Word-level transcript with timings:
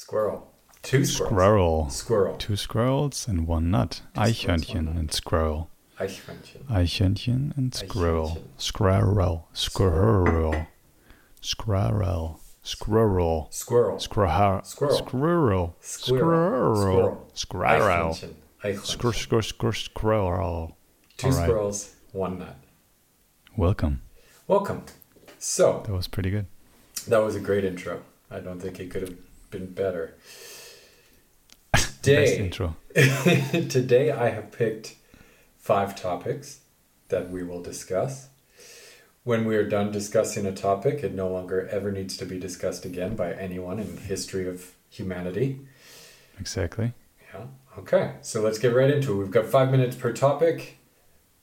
Squirrel. 0.00 0.50
Two 0.80 1.04
squirrels. 1.04 1.28
Squirrel. 1.28 1.90
Squirrel. 1.90 2.36
Two 2.38 2.56
squirrels 2.56 3.28
and 3.28 3.46
one 3.46 3.70
nut. 3.70 4.00
Two 4.14 4.20
Eichhörnchen 4.20 4.86
one 4.86 4.96
and 4.96 5.12
squirrel. 5.12 5.68
Eichhörnchen. 5.98 6.64
Eichhörnchen 6.70 7.54
and 7.54 7.74
squirrel. 7.74 8.42
Squirrel. 8.56 9.46
Squirrel. 9.52 10.66
Squirrel. 11.42 12.40
Squirrel. 12.62 13.50
Squirrel. 13.50 13.50
Squirrel. 13.50 14.00
Squirrel. 14.00 14.64
Squirrel. 14.64 14.64
Squirrel. 14.64 15.76
Squirrel. 15.82 17.30
Squirrel. 17.34 18.14
Eichhörnchen. 18.14 18.34
Eichhörnchen. 18.64 18.86
Squir 18.86 19.12
squir 19.12 19.42
squir 19.42 19.72
squirrel. 19.74 20.76
Two 21.18 21.30
squirrels, 21.30 21.94
one 22.12 22.38
nut. 22.38 22.56
Welcome. 23.54 24.00
Welcome. 24.48 24.84
So, 25.38 25.82
That 25.86 25.92
was 25.92 26.08
pretty 26.08 26.30
good. 26.30 26.46
that 27.06 27.18
was 27.18 27.36
a 27.36 27.40
great 27.40 27.66
intro. 27.66 28.00
I 28.30 28.40
don't 28.40 28.60
think 28.62 28.80
it 28.80 28.90
could 28.90 29.02
have 29.02 29.29
been 29.50 29.66
better. 29.66 30.14
Today, 32.02 32.48
today 33.68 34.10
I 34.10 34.30
have 34.30 34.52
picked 34.52 34.96
five 35.58 35.94
topics 36.00 36.60
that 37.08 37.30
we 37.30 37.42
will 37.42 37.62
discuss. 37.62 38.28
When 39.22 39.44
we 39.44 39.56
are 39.56 39.68
done 39.68 39.92
discussing 39.92 40.46
a 40.46 40.52
topic, 40.52 41.04
it 41.04 41.14
no 41.14 41.28
longer 41.28 41.68
ever 41.68 41.92
needs 41.92 42.16
to 42.16 42.24
be 42.24 42.38
discussed 42.38 42.86
again 42.86 43.16
by 43.16 43.32
anyone 43.32 43.78
in 43.78 43.96
the 43.96 44.00
history 44.00 44.48
of 44.48 44.72
humanity. 44.88 45.60
Exactly. 46.38 46.94
Yeah. 47.34 47.44
Okay. 47.78 48.14
So 48.22 48.40
let's 48.40 48.58
get 48.58 48.74
right 48.74 48.90
into 48.90 49.12
it. 49.12 49.16
We've 49.16 49.30
got 49.30 49.46
five 49.46 49.70
minutes 49.70 49.94
per 49.94 50.12
topic, 50.12 50.78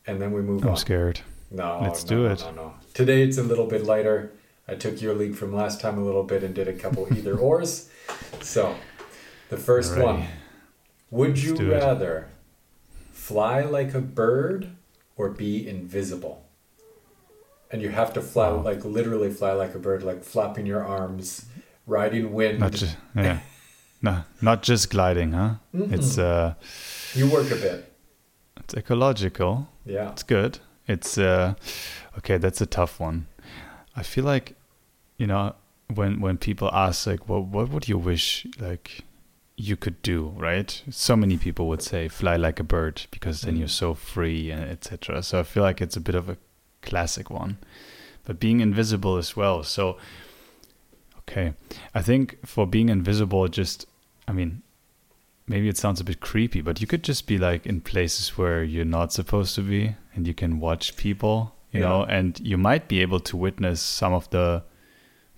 and 0.07 0.19
then 0.19 0.31
we 0.31 0.41
move 0.41 0.63
I'm 0.63 0.71
on. 0.71 0.77
scared. 0.77 1.21
No, 1.51 1.79
Let's 1.81 2.03
no, 2.03 2.09
do 2.09 2.23
no, 2.23 2.31
it. 2.31 2.39
No, 2.41 2.51
no. 2.51 2.73
Today 2.93 3.21
it's 3.21 3.37
a 3.37 3.43
little 3.43 3.67
bit 3.67 3.85
lighter. 3.85 4.31
I 4.67 4.75
took 4.75 5.01
your 5.01 5.13
lead 5.13 5.37
from 5.37 5.55
last 5.55 5.79
time 5.79 5.97
a 5.97 6.03
little 6.03 6.23
bit 6.23 6.43
and 6.43 6.53
did 6.53 6.67
a 6.67 6.73
couple 6.73 7.07
either 7.15 7.37
ors. 7.37 7.89
So, 8.43 8.75
the 9.49 9.57
first 9.57 9.93
Alrighty. 9.93 10.03
one: 10.03 10.27
Would 11.11 11.37
you 11.39 11.55
Let's 11.55 11.61
it. 11.61 11.85
rather 11.85 12.27
fly 13.11 13.61
like 13.63 13.93
a 13.93 14.01
bird 14.01 14.69
or 15.15 15.29
be 15.29 15.67
invisible? 15.67 16.43
And 17.71 17.81
you 17.81 17.89
have 17.89 18.13
to 18.13 18.21
fly 18.21 18.49
Wow. 18.49 18.61
like 18.61 18.85
literally 18.85 19.29
fly 19.29 19.51
like 19.51 19.75
a 19.75 19.79
bird, 19.79 20.01
like 20.03 20.23
flapping 20.23 20.65
your 20.65 20.83
arms, 20.83 21.45
riding 21.85 22.31
wind. 22.33 22.59
Not 22.59 22.71
just 22.71 22.95
yeah. 23.15 23.39
no, 24.01 24.23
not 24.41 24.63
just 24.63 24.89
gliding, 24.89 25.33
huh? 25.33 25.55
It's 25.73 26.17
uh 26.17 26.53
you 27.13 27.29
work 27.29 27.51
a 27.51 27.55
bit. 27.55 27.91
it's 28.57 28.73
ecological. 28.73 29.67
Yeah. 29.85 30.11
It's 30.11 30.23
good. 30.23 30.59
It's 30.87 31.17
uh 31.17 31.55
okay, 32.19 32.37
that's 32.37 32.61
a 32.61 32.65
tough 32.65 32.99
one. 33.01 33.27
I 33.97 34.03
feel 34.03 34.23
like 34.23 34.55
you 35.17 35.27
know 35.27 35.53
when 35.93 36.19
when 36.21 36.37
people 36.37 36.69
ask 36.73 37.07
like 37.07 37.29
what 37.29 37.43
what 37.45 37.69
would 37.69 37.87
you 37.87 37.97
wish 37.97 38.45
like 38.59 39.03
you 39.55 39.75
could 39.75 39.99
do, 40.03 40.33
right? 40.37 40.83
So 40.91 41.15
many 41.15 41.35
people 41.37 41.67
would 41.67 41.81
say 41.81 42.07
fly 42.07 42.35
like 42.35 42.59
a 42.59 42.63
bird 42.63 43.07
because 43.11 43.41
then 43.41 43.55
Mm. 43.55 43.59
you're 43.59 43.67
so 43.67 43.93
free 43.95 44.51
and 44.51 44.61
etc. 44.63 45.23
So 45.23 45.39
I 45.39 45.43
feel 45.43 45.63
like 45.63 45.81
it's 45.81 45.97
a 45.97 46.01
bit 46.01 46.13
of 46.15 46.29
a 46.29 46.37
classic 46.83 47.29
one. 47.31 47.57
But 48.25 48.39
being 48.39 48.59
invisible 48.59 49.17
as 49.17 49.35
well. 49.35 49.63
So 49.63 49.97
okay. 51.19 51.53
I 51.95 52.01
think 52.01 52.45
for 52.45 52.67
being 52.67 52.89
invisible 52.89 53.47
just 53.47 53.85
I 54.27 54.31
mean 54.33 54.61
maybe 55.47 55.69
it 55.69 55.77
sounds 55.77 56.01
a 56.01 56.03
bit 56.03 56.19
creepy, 56.19 56.61
but 56.61 56.81
you 56.81 56.87
could 56.87 57.03
just 57.03 57.25
be 57.25 57.37
like 57.37 57.65
in 57.65 57.79
places 57.81 58.37
where 58.37 58.63
you're 58.63 58.83
not 58.99 59.13
supposed 59.13 59.55
to 59.55 59.61
be 59.61 59.95
and 60.13 60.27
you 60.27 60.33
can 60.33 60.59
watch 60.59 60.97
people, 60.97 61.55
you 61.71 61.79
Yeah. 61.79 61.87
know, 61.89 62.03
and 62.03 62.37
you 62.41 62.57
might 62.57 62.87
be 62.89 63.01
able 63.01 63.21
to 63.21 63.37
witness 63.37 63.81
some 63.81 64.13
of 64.13 64.29
the 64.29 64.63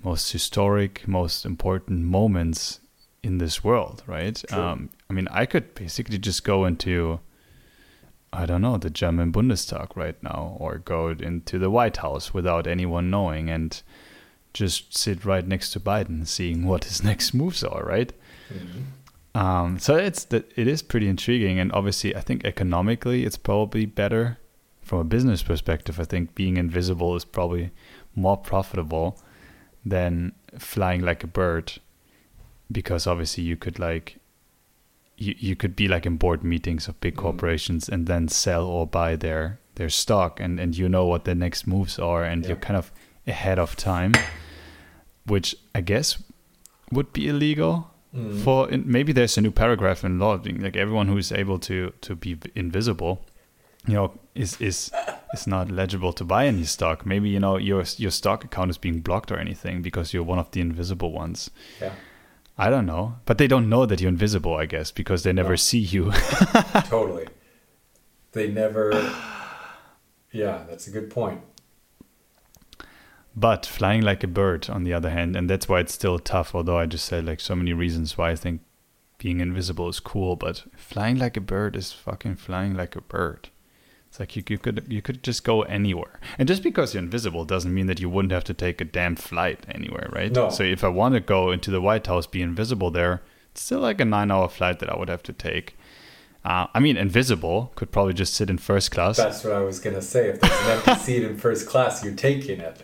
most 0.03 0.31
historic, 0.31 1.08
most 1.08 1.45
important 1.45 2.02
moments 2.02 2.80
in 3.23 3.38
this 3.38 3.64
world, 3.64 4.03
right? 4.08 4.42
True. 4.47 4.61
Um, 4.61 4.89
I 5.09 5.14
mean, 5.14 5.28
I 5.30 5.45
could 5.45 5.75
basically 5.75 6.17
just 6.17 6.44
go 6.44 6.66
into, 6.66 7.19
I 8.31 8.45
don't 8.45 8.61
know, 8.61 8.77
the 8.77 8.89
German 8.89 9.31
Bundestag 9.31 9.95
right 9.95 10.22
now, 10.23 10.55
or 10.59 10.77
go 10.77 11.09
into 11.09 11.59
the 11.59 11.70
White 11.70 11.98
House 11.98 12.33
without 12.33 12.67
anyone 12.67 13.09
knowing 13.09 13.49
and 13.49 13.82
just 14.54 14.98
sit 14.98 15.26
right 15.26 15.45
next 15.45 15.71
to 15.71 15.80
Biden, 15.80 16.26
seeing 16.27 16.65
what 16.65 16.86
his 16.86 17.04
next 17.09 17.33
moves 17.33 17.64
are, 17.64 17.83
right? 17.83 18.14
Mhm. 18.52 19.39
Um, 19.39 19.80
so 19.80 19.95
it's 19.95 20.23
that 20.26 20.52
it 20.55 20.67
is 20.67 20.82
pretty 20.82 21.08
intriguing, 21.08 21.59
and 21.59 21.71
obviously, 21.71 22.15
I 22.15 22.21
think 22.21 22.45
economically, 22.45 23.26
it's 23.26 23.38
probably 23.38 23.86
better 23.86 24.39
from 24.82 24.99
a 24.99 25.04
business 25.04 25.43
perspective. 25.43 25.99
I 25.99 26.04
think 26.04 26.33
being 26.33 26.58
invisible 26.58 27.15
is 27.15 27.26
probably 27.26 27.70
more 28.15 28.38
profitable 28.38 29.21
than 29.86 30.34
flying 30.58 31.02
like 31.02 31.23
a 31.23 31.28
bird, 31.28 31.73
because 32.72 33.08
obviously 33.08 33.44
you 33.44 33.56
could 33.58 33.80
like 33.80 34.17
you 35.17 35.36
you 35.38 35.56
could 35.56 35.76
be 35.76 35.88
like 35.88 36.06
in 36.06 36.17
board 36.17 36.44
meetings 36.44 36.88
of 36.88 37.00
big 37.02 37.16
Mhm. 37.16 37.22
corporations 37.22 37.89
and 37.89 38.08
then 38.08 38.28
sell 38.28 38.66
or 38.66 38.88
buy 38.88 39.16
their 39.16 39.60
their 39.76 39.89
stock, 39.89 40.39
and 40.39 40.60
and 40.60 40.78
you 40.78 40.89
know 40.89 41.06
what 41.06 41.23
the 41.26 41.36
next 41.36 41.68
moves 41.68 42.00
are, 42.00 42.23
and 42.23 42.45
you're 42.45 42.58
kind 42.58 42.78
of 42.78 42.92
ahead 43.28 43.60
of 43.60 43.76
time, 43.76 44.12
which 45.26 45.56
I 45.76 45.82
guess 45.82 46.22
would 46.92 47.14
be 47.14 47.28
illegal 47.28 47.92
Mhm. 48.16 48.44
for 48.44 48.70
in, 48.72 48.84
maybe 48.92 49.14
there's 49.14 49.38
a 49.38 49.42
new 49.42 49.52
paragraph 49.52 50.04
in 50.04 50.18
law 50.20 50.34
like 50.44 50.76
everyone 50.76 51.08
who 51.08 51.18
is 51.18 51.32
able 51.32 51.60
to 51.60 51.94
to 52.02 52.16
be 52.16 52.38
invisible 52.56 53.23
you 53.88 53.94
know 53.94 54.12
is 54.34 54.60
is 54.60 54.92
is 55.34 55.45
not 55.48 55.70
legible 55.72 56.12
to 56.14 56.23
buy 56.26 56.45
any 56.48 56.64
stock 56.64 57.06
maybe 57.06 57.30
you 57.30 57.40
know 57.40 57.58
your 57.58 57.84
your 57.98 58.12
stock 58.12 58.44
account 58.44 58.70
is 58.70 58.78
being 58.78 59.00
blocked 59.02 59.32
or 59.32 59.38
anything 59.38 59.82
because 59.82 60.14
you're 60.14 60.23
one 60.23 60.40
of 60.40 60.50
the 60.52 60.62
invisible 60.62 61.12
ones 61.12 61.50
Yeah. 61.82 61.94
i 62.58 62.70
don't 62.70 62.86
know 62.86 63.16
but 63.26 63.38
they 63.38 63.48
don't 63.48 63.70
know 63.70 63.86
that 63.86 64.02
you're 64.02 64.10
invisible 64.10 64.56
i 64.56 64.66
guess 64.66 64.92
because 64.92 65.23
they 65.23 65.34
never 65.34 65.50
No. 65.52 65.56
see 65.56 65.80
you 65.80 66.12
totally. 66.86 67.28
They 68.32 68.48
never. 68.48 68.92
Yeah, 70.32 70.64
that's 70.70 70.86
a 70.88 70.92
good 70.92 71.10
point. 71.10 71.42
but 73.36 73.66
flying 73.66 74.02
like 74.02 74.23
a 74.23 74.28
bird 74.28 74.70
on 74.70 74.84
the 74.84 74.94
other 74.94 75.10
hand 75.10 75.36
and 75.36 75.50
that's 75.50 75.68
why 75.70 75.80
it's 75.80 75.94
still 75.94 76.20
tough 76.20 76.54
although 76.54 76.78
i 76.78 76.86
just 76.86 77.06
said 77.06 77.26
like 77.26 77.39
so 77.39 77.56
many 77.56 77.73
reasons 77.73 78.18
why 78.18 78.32
i 78.32 78.36
think 78.36 78.62
being 79.18 79.39
invisible 79.39 79.89
is 79.89 80.00
cool 80.00 80.36
but 80.36 80.64
flying 80.76 81.18
like 81.18 81.36
a 81.38 81.42
bird 81.42 81.76
is 81.76 81.92
fucking 81.92 82.36
flying 82.36 82.73
like 82.76 82.95
a 82.95 83.02
bird 83.02 83.50
it's 84.09 84.20
like 84.20 84.36
you, 84.36 84.43
you 84.49 84.58
could 84.58 84.83
you 84.89 85.02
could 85.02 85.23
just 85.23 85.43
go 85.43 85.61
anywhere 85.64 86.20
and 86.37 86.47
just 86.47 86.64
because 86.64 86.93
you're 86.93 87.03
invisible 87.03 87.45
doesn't 87.45 87.73
mean 87.73 87.86
that 87.87 87.99
you 87.99 88.09
wouldn't 88.09 88.31
have 88.31 88.43
to 88.43 88.53
take 88.53 88.81
a 88.81 88.86
damn 88.86 89.15
flight 89.15 89.65
anywhere 89.70 90.09
right 90.11 90.31
No. 90.31 90.49
so 90.49 90.64
if 90.64 90.83
i 90.83 90.87
want 90.87 91.14
to 91.14 91.20
go 91.20 91.52
into 91.52 91.70
the 91.71 91.80
white 91.81 92.08
house 92.08 92.25
be 92.27 92.42
invisible 92.42 92.89
there 92.92 93.21
it's 93.52 93.61
still 93.61 93.80
like 93.80 94.02
a 94.02 94.05
nine 94.05 94.31
hour 94.31 94.49
flight 94.49 94.80
that 94.80 94.89
i 94.92 94.97
would 94.97 95.09
have 95.09 95.23
to 95.23 95.33
take 95.33 95.77
uh, 96.43 96.65
i 96.73 96.80
mean 96.80 96.97
invisible 96.97 97.71
could 97.75 97.92
probably 97.92 98.14
just 98.14 98.33
sit 98.33 98.49
in 98.49 98.58
first 98.58 98.89
class 98.92 99.17
That's 99.17 99.43
what 99.43 99.53
I 99.53 99.59
was 99.59 99.80
gonna 99.80 100.02
say. 100.02 100.30
If 100.30 100.39
there's 100.41 100.59
an 100.61 100.71
empty 100.71 100.95
seat 101.05 101.23
in 101.23 101.37
first 101.37 101.67
class, 101.67 102.03
you're 102.03 102.14
taking 102.15 102.59
it. 102.61 102.81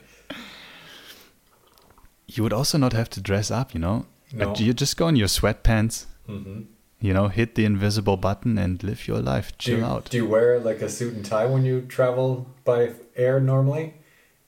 you 2.28 2.44
would 2.44 2.54
also 2.54 2.78
not 2.78 2.94
have 2.94 3.10
to 3.12 3.22
dress 3.22 3.50
up 3.52 3.74
you 3.74 3.80
know 3.80 4.06
No. 4.34 4.54
you 4.58 4.74
just 4.74 4.98
go 4.98 5.08
in 5.08 5.16
your 5.16 5.28
sweatpants 5.28 6.06
hmm 6.28 6.62
you 7.06 7.14
know, 7.14 7.28
hit 7.40 7.50
the 7.56 7.66
invisible 7.66 8.18
button 8.18 8.58
and 8.58 8.84
live 8.84 9.08
your 9.08 9.22
life. 9.34 9.48
Do 9.52 9.56
Chill 9.66 9.80
you, 9.80 9.86
out. 9.86 10.04
do 10.12 10.18
you 10.18 10.28
wear 10.36 10.60
like 10.70 10.82
a 10.82 10.90
suit 10.90 11.14
and 11.16 11.26
tie 11.26 11.46
when 11.54 11.64
you 11.66 11.82
travel 11.98 12.28
by 12.64 12.80
air 13.16 13.40
normally? 13.40 13.94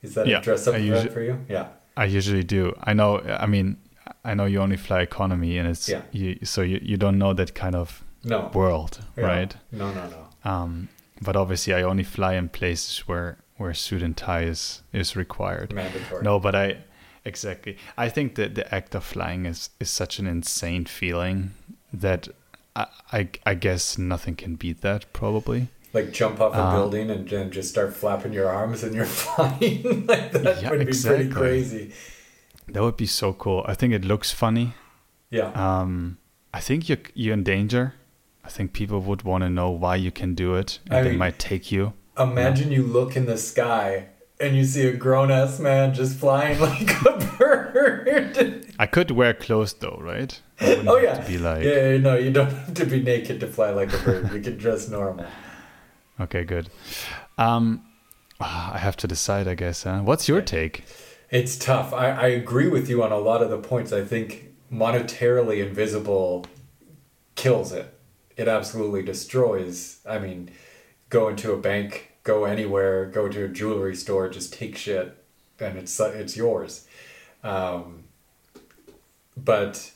Is 0.02 0.14
that 0.16 0.26
Yeah, 0.28 0.40
a 0.40 0.42
dress 0.42 0.68
up 0.68 0.76
usu- 0.80 1.10
for 1.10 1.22
you? 1.22 1.36
Yeah. 1.50 1.68
I 1.96 2.06
usually 2.18 2.44
do. 2.44 2.74
I 2.90 2.94
know. 2.94 3.12
I 3.46 3.46
mean, 3.48 3.78
I 4.24 4.34
know 4.38 4.46
you 4.46 4.62
only 4.62 4.78
fly 4.78 5.00
economy, 5.02 5.58
and 5.60 5.68
it's 5.70 5.90
Yeah. 5.90 6.02
you, 6.12 6.38
so 6.44 6.62
you 6.62 6.80
you 6.92 6.98
don't 6.98 7.18
know 7.18 7.34
that 7.36 7.52
kind 7.54 7.76
of 7.76 8.04
No. 8.24 8.40
world, 8.54 8.94
Yeah. 9.18 9.26
right? 9.38 9.56
No, 9.72 9.88
no, 9.94 10.04
no. 10.16 10.52
Um, 10.52 10.88
but 11.22 11.36
obviously, 11.36 11.74
I 11.74 11.82
only 11.84 12.04
fly 12.04 12.34
in 12.38 12.50
places 12.50 13.08
where 13.08 13.36
where 13.60 13.74
suit 13.74 14.04
and 14.04 14.16
tie 14.16 14.44
is 14.52 14.84
is 14.94 15.16
required. 15.16 15.74
Mandatory. 15.74 16.22
No, 16.24 16.40
but 16.40 16.54
I 16.56 16.78
exactly. 17.26 17.74
I 18.06 18.10
think 18.10 18.36
that 18.36 18.54
the 18.56 18.66
act 18.76 18.96
of 18.96 19.04
flying 19.04 19.46
is 19.48 19.70
is 19.80 19.90
such 19.90 20.20
an 20.20 20.28
insane 20.28 20.86
feeling 20.86 21.52
that 22.02 22.28
I 22.78 22.86
I, 23.20 23.30
I 23.52 23.54
guess 23.56 23.98
nothing 23.98 24.36
can 24.36 24.56
beat 24.56 24.82
that. 24.82 25.02
Probably. 25.14 25.68
Like 25.94 26.12
jump 26.12 26.40
off 26.42 26.54
a 26.54 26.58
Uh, 26.60 26.76
building 26.76 27.10
and 27.10 27.28
then 27.30 27.50
just 27.52 27.70
start 27.70 27.94
flapping 27.94 28.34
your 28.34 28.50
arms 28.50 28.84
and 28.84 28.94
you're 28.96 29.06
flying. 29.24 29.84
like 30.06 30.32
that 30.34 30.62
Yeah, 30.62 30.70
would 30.72 30.80
be 30.80 30.86
exactly. 30.88 31.26
pretty 31.26 31.32
crazy. 31.34 31.92
That 32.74 32.82
would 32.84 32.98
be 32.98 33.06
so 33.08 33.34
cool. 33.34 33.64
I 33.72 33.74
think 33.74 33.94
it 33.94 34.04
looks 34.06 34.32
funny. 34.32 34.74
Yeah. 35.30 35.52
Um, 35.56 36.18
I 36.54 36.60
think 36.60 36.88
you're 36.90 37.04
you're 37.16 37.34
in 37.34 37.44
danger. 37.44 37.94
I 38.48 38.50
think 38.50 38.74
people 38.74 39.00
would 39.02 39.24
want 39.24 39.44
to 39.44 39.50
know 39.50 39.70
why 39.70 39.96
you 39.98 40.12
can 40.12 40.36
do 40.36 40.56
it, 40.56 40.80
and 40.90 40.96
I 41.00 41.02
they 41.04 41.10
mean- 41.10 41.20
might 41.20 41.40
take 41.40 41.72
you. 41.72 41.94
Imagine 42.18 42.72
you 42.72 42.84
look 42.84 43.16
in 43.16 43.26
the 43.26 43.38
sky 43.38 44.08
and 44.40 44.56
you 44.56 44.64
see 44.64 44.88
a 44.88 44.94
grown 44.94 45.32
ass 45.32 45.60
man 45.60 45.94
just 45.94 46.18
flying 46.18 46.60
like 46.62 47.06
a 47.06 47.36
bird. 47.38 48.66
I 48.80 48.86
could 48.86 49.12
wear 49.12 49.34
clothes 49.34 49.74
though, 49.74 49.98
right? 50.02 50.40
Oh 50.62 50.98
yeah. 50.98 51.20
To 51.20 51.28
be 51.28 51.38
like, 51.38 51.64
yeah, 51.64 51.92
yeah, 51.92 51.98
no, 51.98 52.16
you 52.16 52.32
don't 52.32 52.50
have 52.52 52.74
to 52.76 52.86
be 52.86 53.02
naked 53.02 53.40
to 53.40 53.48
fly 53.48 53.72
like 53.72 53.94
a 53.94 53.98
bird. 53.98 54.32
You 54.32 54.42
can 54.42 54.58
dress 54.58 54.88
normal. 54.88 55.26
okay, 56.20 56.44
good. 56.44 56.70
Um, 57.38 57.84
ah, 58.40 58.74
I 58.74 58.78
have 58.78 58.98
to 58.98 59.08
decide, 59.08 59.48
I 59.48 59.56
guess. 59.56 59.84
Huh? 59.84 60.02
What's 60.02 60.28
your 60.28 60.42
take? 60.42 60.86
It's 61.30 61.58
tough. 61.58 61.94
I, 61.94 62.12
I 62.12 62.28
agree 62.28 62.70
with 62.70 62.90
you 62.90 63.04
on 63.04 63.12
a 63.12 63.18
lot 63.18 63.42
of 63.42 63.50
the 63.50 63.58
points. 63.58 63.92
I 63.92 64.04
think 64.04 64.54
monetarily 64.72 65.66
invisible 65.66 66.46
kills 67.36 67.72
it. 67.72 67.94
It 68.36 68.48
absolutely 68.48 69.04
destroys. 69.04 70.00
I 70.08 70.20
mean, 70.20 70.52
go 71.10 71.28
into 71.28 71.52
a 71.52 71.58
bank, 71.58 72.14
go 72.28 72.44
anywhere, 72.44 73.06
go 73.06 73.30
to 73.30 73.46
a 73.46 73.48
jewelry 73.48 73.96
store, 73.96 74.28
just 74.28 74.52
take 74.54 74.78
shit, 74.78 75.18
and 75.60 75.78
it's 75.78 75.98
it's 76.00 76.36
yours. 76.36 76.86
Um, 77.42 78.04
but 79.38 79.94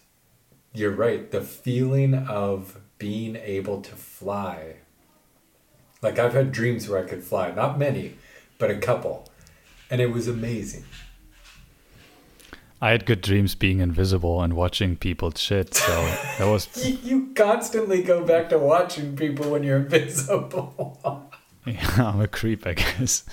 you're 0.74 0.95
right. 0.95 1.30
The 1.30 1.42
feeling 1.42 2.16
of 2.16 2.80
being 2.98 3.36
able 3.36 3.81
to 3.81 3.95
fly. 3.95 4.78
Like 6.01 6.18
I've 6.18 6.33
had 6.33 6.54
dreams 6.54 6.88
where 6.88 7.04
I 7.04 7.07
could 7.07 7.22
fly, 7.22 7.51
not 7.51 7.78
many, 7.78 8.16
but 8.57 8.72
a 8.72 8.77
couple, 8.77 9.27
and 9.89 10.00
it 10.00 10.12
was 10.12 10.27
amazing. 10.30 10.86
I 12.84 12.92
had 12.92 13.06
good 13.06 13.22
dreams 13.22 13.54
being 13.54 13.80
invisible 13.80 14.42
and 14.42 14.54
watching 14.54 14.95
people 14.95 15.31
shit. 15.36 15.75
So 15.75 15.94
that 16.39 16.48
was. 16.48 16.66
you 17.04 17.34
constantly 17.36 18.01
go 18.01 18.25
back 18.25 18.50
to 18.50 18.57
watching 18.57 19.18
people 19.18 19.51
when 19.51 19.63
you're 19.63 19.77
invisible. 19.77 21.27
yeah, 21.66 21.96
I'm 22.13 22.22
a 22.22 22.28
creep, 22.28 22.66
I 22.68 22.74
guess. 22.74 23.24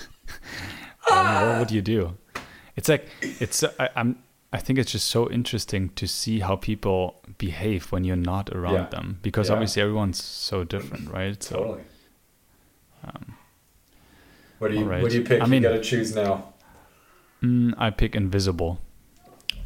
I 1.09 1.39
mean, 1.41 1.49
what 1.49 1.59
would 1.59 1.71
you 1.71 1.81
do? 1.81 2.15
It's 2.75 2.87
like 2.89 3.07
it's. 3.21 3.63
I, 3.63 3.89
I'm. 3.95 4.17
I 4.51 4.57
think 4.57 4.79
it's 4.79 4.91
just 4.91 5.07
so 5.07 5.29
interesting 5.29 5.89
to 5.89 6.07
see 6.07 6.39
how 6.39 6.55
people 6.55 7.21
behave 7.37 7.91
when 7.91 8.03
you're 8.03 8.15
not 8.15 8.49
around 8.49 8.73
Yeah. 8.73 8.87
them 8.89 9.19
because 9.21 9.47
Yeah. 9.49 9.53
obviously 9.53 9.81
everyone's 9.83 10.23
so 10.23 10.63
different, 10.63 11.09
right? 11.11 11.41
So 11.43 11.55
totally. 11.55 11.81
um, 13.05 13.35
What 14.57 14.69
do 14.71 14.77
you 14.77 14.83
Alright. 14.83 15.03
What 15.03 15.11
do 15.11 15.17
you 15.19 15.23
pick? 15.23 15.41
I 15.41 15.45
mean- 15.45 15.61
you 15.61 15.69
got 15.69 15.75
to 15.75 15.81
choose 15.83 16.15
now. 16.15 16.53
mm, 17.43 17.75
I 17.77 17.91
pick 17.91 18.15
invisible 18.15 18.79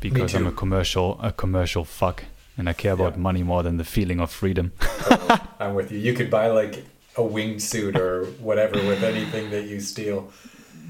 because 0.02 0.34
I'm 0.36 0.48
a 0.48 0.52
commercial 0.52 1.18
a 1.22 1.32
commercial 1.32 1.86
fuck 1.86 2.26
and 2.58 2.68
I 2.68 2.74
care 2.74 2.92
about 2.94 3.14
Yeah. 3.14 3.20
money 3.22 3.42
more 3.44 3.64
than 3.64 3.78
the 3.78 3.86
feeling 3.86 4.20
of 4.20 4.32
freedom. 4.32 4.74
Totally. 4.82 5.40
I'm 5.62 5.76
with 5.76 5.94
you. 5.94 5.98
You 6.00 6.14
could 6.14 6.30
buy 6.30 6.48
like 6.48 6.84
a 7.18 7.22
wingsuit 7.22 7.96
or 7.96 8.26
whatever 8.42 8.76
with 8.88 9.04
anything 9.04 9.50
that 9.52 9.66
you 9.66 9.80
steal. 9.80 10.32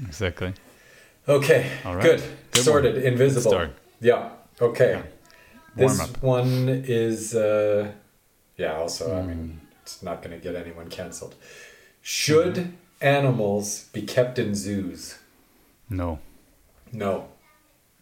exactly. 0.06 0.52
Okay, 1.28 1.70
All 1.84 1.94
right. 1.96 2.02
good. 2.04 2.22
Good 2.52 2.64
Sorted. 2.64 2.94
one. 2.96 3.04
Invisible. 3.04 3.50
Start. 3.50 3.70
Yeah. 4.00 4.30
Okay. 4.60 4.92
Yeah. 4.92 5.02
This 5.76 6.00
up. 6.00 6.22
one 6.22 6.68
is, 6.68 7.34
uh, 7.34 7.92
yeah, 8.56 8.74
also, 8.76 9.16
I 9.16 9.20
Hmm. 9.22 9.28
mean, 9.28 9.60
it's 9.82 10.02
not 10.02 10.22
going 10.22 10.38
to 10.38 10.42
get 10.42 10.54
anyone 10.54 10.88
canceled. 10.88 11.34
Should 12.02 12.54
Mm-hmm. 12.56 12.70
animals 13.00 13.88
be 13.92 14.02
kept 14.02 14.38
in 14.38 14.54
zoos? 14.54 15.18
No. 15.88 16.18
No. 16.92 17.28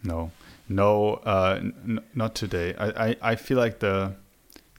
No, 0.04 0.32
no, 0.68 1.14
uh, 1.24 1.58
n- 1.60 2.00
not 2.14 2.34
today. 2.34 2.74
I, 2.76 3.08
I, 3.10 3.16
I 3.22 3.34
feel 3.36 3.56
like 3.56 3.78
the 3.78 4.14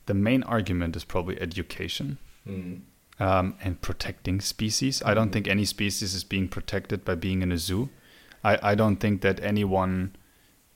the 0.05 0.13
main 0.13 0.43
argument 0.43 0.95
is 0.97 1.05
probably 1.05 1.39
education 1.41 2.17
Mm. 2.45 2.81
Um, 3.23 3.55
and 3.63 3.79
protecting 3.81 4.41
species. 4.41 5.01
I 5.05 5.13
don't 5.13 5.31
think 5.31 5.47
any 5.47 5.63
species 5.63 6.13
is 6.13 6.25
being 6.25 6.49
protected 6.49 7.05
by 7.05 7.15
being 7.15 7.41
in 7.41 7.53
a 7.53 7.57
zoo. 7.57 7.89
I, 8.43 8.71
I 8.71 8.75
don't 8.75 8.97
think 8.97 9.21
that 9.21 9.41
anyone, 9.41 10.17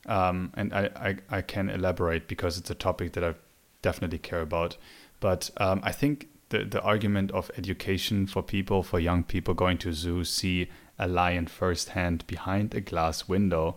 um, 0.06 0.54
and 0.54 0.74
I, 0.74 0.90
I, 0.96 1.38
I 1.38 1.42
can 1.42 1.70
elaborate 1.70 2.30
because 2.30 2.58
it's 2.58 2.70
a 2.70 2.76
topic 2.76 3.12
that 3.14 3.24
I 3.24 3.34
definitely 3.82 4.20
care 4.20 4.40
about. 4.40 4.78
But 5.20 5.50
um, 5.58 5.82
I 5.84 5.92
think 5.92 6.30
the, 6.48 6.64
the 6.64 6.82
argument 6.82 7.32
of 7.32 7.52
education 7.58 8.28
for 8.28 8.42
people, 8.42 8.82
for 8.82 8.98
young 8.98 9.24
people 9.26 9.54
going 9.54 9.78
to 9.80 9.92
zoos, 9.92 10.30
see 10.30 10.70
a 10.98 11.08
lion 11.08 11.48
firsthand 11.48 12.26
behind 12.28 12.74
a 12.74 12.80
glass 12.80 13.28
window, 13.28 13.76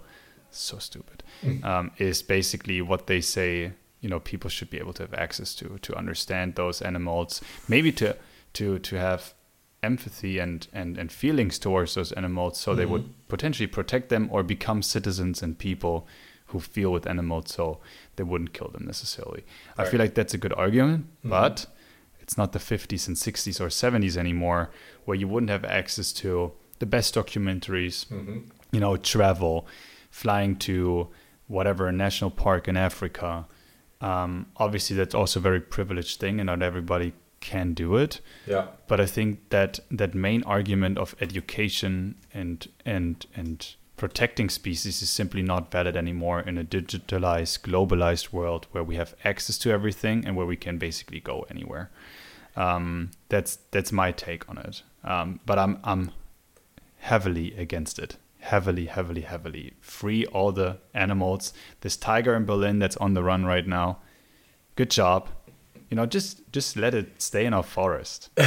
so 0.52 0.78
stupid, 0.78 1.24
um, 1.64 1.90
is 1.98 2.22
basically 2.22 2.80
what 2.80 3.08
they 3.08 3.20
say. 3.20 3.72
You 4.00 4.08
know, 4.08 4.20
people 4.20 4.48
should 4.48 4.70
be 4.70 4.78
able 4.78 4.94
to 4.94 5.02
have 5.02 5.14
access 5.14 5.54
to 5.56 5.78
to 5.82 5.94
understand 5.94 6.54
those 6.54 6.80
animals, 6.80 7.42
maybe 7.68 7.92
to 7.92 8.16
to 8.54 8.78
to 8.78 8.96
have 8.96 9.34
empathy 9.82 10.38
and 10.38 10.66
and 10.72 10.98
and 10.98 11.10
feelings 11.12 11.58
towards 11.58 11.94
those 11.94 12.12
animals, 12.12 12.58
so 12.58 12.74
they 12.74 12.86
would 12.86 13.04
potentially 13.28 13.66
protect 13.66 14.08
them 14.08 14.28
or 14.30 14.42
become 14.42 14.82
citizens 14.82 15.42
and 15.42 15.58
people 15.58 16.06
who 16.46 16.60
feel 16.60 16.90
with 16.92 17.06
animals, 17.06 17.44
so 17.52 17.78
they 18.16 18.24
wouldn't 18.24 18.52
kill 18.52 18.68
them 18.68 18.84
necessarily. 18.84 19.44
I 19.78 19.84
feel 19.84 20.00
like 20.00 20.14
that's 20.14 20.34
a 20.34 20.38
good 20.38 20.52
argument, 20.54 21.06
Mhm. 21.24 21.30
but 21.30 21.66
it's 22.20 22.36
not 22.36 22.52
the 22.52 22.58
50s 22.58 23.06
and 23.08 23.16
60s 23.16 23.60
or 23.60 23.68
70s 23.70 24.16
anymore, 24.16 24.70
where 25.04 25.16
you 25.16 25.28
wouldn't 25.28 25.50
have 25.50 25.64
access 25.64 26.12
to 26.14 26.52
the 26.80 26.86
best 26.86 27.14
documentaries, 27.14 28.06
hmm 28.08 28.38
you 28.72 28.78
know, 28.80 28.96
travel, 28.96 29.66
flying 30.10 30.54
to 30.56 31.08
whatever 31.48 31.90
national 31.92 32.30
park 32.30 32.68
in 32.68 32.76
Africa. 32.76 33.46
Um, 34.00 34.46
obviously, 34.56 34.96
that's 34.96 35.14
also 35.14 35.40
a 35.40 35.42
very 35.42 35.60
privileged 35.60 36.20
thing, 36.20 36.40
and 36.40 36.46
not 36.46 36.62
everybody 36.62 37.12
can 37.40 37.74
do 37.74 37.96
it. 37.96 38.20
Yeah. 38.46 38.68
But 38.86 39.00
I 39.00 39.06
think 39.06 39.48
that 39.50 39.80
that 39.90 40.14
main 40.14 40.42
argument 40.44 40.98
of 40.98 41.14
education 41.20 42.16
and 42.32 42.66
and 42.84 43.26
and 43.34 43.74
protecting 44.00 44.48
species 44.48 45.02
is 45.02 45.10
simply 45.10 45.42
not 45.42 45.70
valid 45.70 45.94
anymore 45.94 46.40
in 46.40 46.56
a 46.56 46.64
digitalized, 46.64 47.60
globalized 47.60 48.32
world 48.32 48.66
where 48.72 48.82
we 48.82 48.96
have 48.96 49.14
access 49.24 49.58
to 49.58 49.70
everything 49.70 50.24
and 50.24 50.34
where 50.34 50.46
we 50.46 50.56
can 50.56 50.78
basically 50.78 51.20
go 51.20 51.44
anywhere. 51.50 51.90
Um, 52.56 53.10
that's 53.28 53.58
that's 53.70 53.92
my 53.92 54.10
take 54.10 54.48
on 54.48 54.56
it. 54.58 54.82
Um, 55.04 55.40
but 55.44 55.58
I'm 55.58 55.78
I'm 55.84 56.12
heavily 56.98 57.54
against 57.54 57.98
it. 57.98 58.16
Heavily, 58.38 58.86
heavily, 58.86 59.20
heavily. 59.20 59.74
Free 59.80 60.24
all 60.26 60.50
the 60.50 60.78
animals. 60.94 61.52
This 61.82 61.96
tiger 61.96 62.34
in 62.34 62.46
Berlin 62.46 62.78
that's 62.78 62.96
on 62.96 63.12
the 63.12 63.22
run 63.22 63.44
right 63.44 63.66
now. 63.66 63.98
Good 64.76 64.90
job. 64.90 65.28
You 65.90 65.96
know, 65.96 66.06
just 66.06 66.50
just 66.52 66.76
let 66.76 66.94
it 66.94 67.20
stay 67.20 67.44
in 67.44 67.52
our 67.52 67.64
forest. 67.64 68.30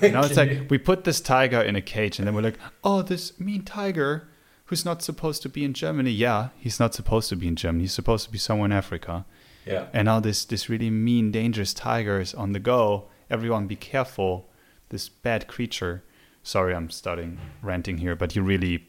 You 0.00 0.10
know, 0.10 0.20
it's 0.20 0.36
like 0.36 0.70
we 0.70 0.78
put 0.78 1.04
this 1.04 1.20
tiger 1.20 1.60
in 1.60 1.74
a 1.74 1.80
cage 1.80 2.18
and 2.18 2.26
then 2.26 2.34
we're 2.34 2.42
like, 2.42 2.58
oh, 2.84 3.02
this 3.02 3.38
mean 3.40 3.62
tiger 3.62 4.28
who's 4.66 4.84
not 4.84 5.02
supposed 5.02 5.42
to 5.42 5.48
be 5.48 5.64
in 5.64 5.72
Germany. 5.72 6.10
Yeah, 6.10 6.50
he's 6.56 6.78
not 6.78 6.94
supposed 6.94 7.28
to 7.30 7.36
be 7.36 7.48
in 7.48 7.56
Germany. 7.56 7.84
He's 7.84 7.92
supposed 7.92 8.26
to 8.26 8.30
be 8.30 8.38
somewhere 8.38 8.66
in 8.66 8.72
Africa. 8.72 9.24
Yeah. 9.66 9.86
And 9.92 10.06
now 10.06 10.20
this 10.20 10.44
this 10.44 10.68
really 10.68 10.90
mean, 10.90 11.32
dangerous 11.32 11.74
tiger 11.74 12.20
is 12.20 12.32
on 12.34 12.52
the 12.52 12.60
go. 12.60 13.08
Everyone 13.28 13.66
be 13.66 13.76
careful. 13.76 14.48
This 14.90 15.08
bad 15.08 15.48
creature. 15.48 16.04
Sorry, 16.42 16.74
I'm 16.74 16.90
starting 16.90 17.38
ranting 17.60 17.98
here, 17.98 18.14
but 18.14 18.36
you 18.36 18.42
really 18.42 18.88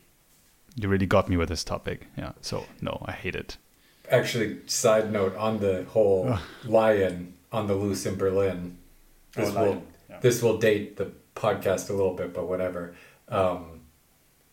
you 0.75 0.87
really 0.87 1.07
got 1.07 1.27
me 1.27 1.37
with 1.37 1.49
this 1.49 1.63
topic. 1.63 2.07
Yeah. 2.17 2.33
So 2.41 2.65
no, 2.81 3.01
I 3.05 3.13
hate 3.13 3.35
it. 3.35 3.57
Actually, 4.09 4.59
side 4.67 5.11
note 5.11 5.35
on 5.35 5.59
the 5.59 5.85
whole 5.85 6.37
lion 6.65 7.33
on 7.51 7.67
the 7.67 7.75
loose 7.75 8.05
in 8.05 8.15
Berlin. 8.15 8.77
This 9.35 9.53
Oh, 9.55 9.63
will 9.63 9.83
yeah. 10.09 10.19
this 10.21 10.41
will 10.41 10.57
date 10.57 10.97
the 10.97 11.11
podcast 11.35 11.89
a 11.89 11.93
little 11.93 12.13
bit, 12.13 12.33
but 12.33 12.47
whatever. 12.47 12.93
Um, 13.27 13.81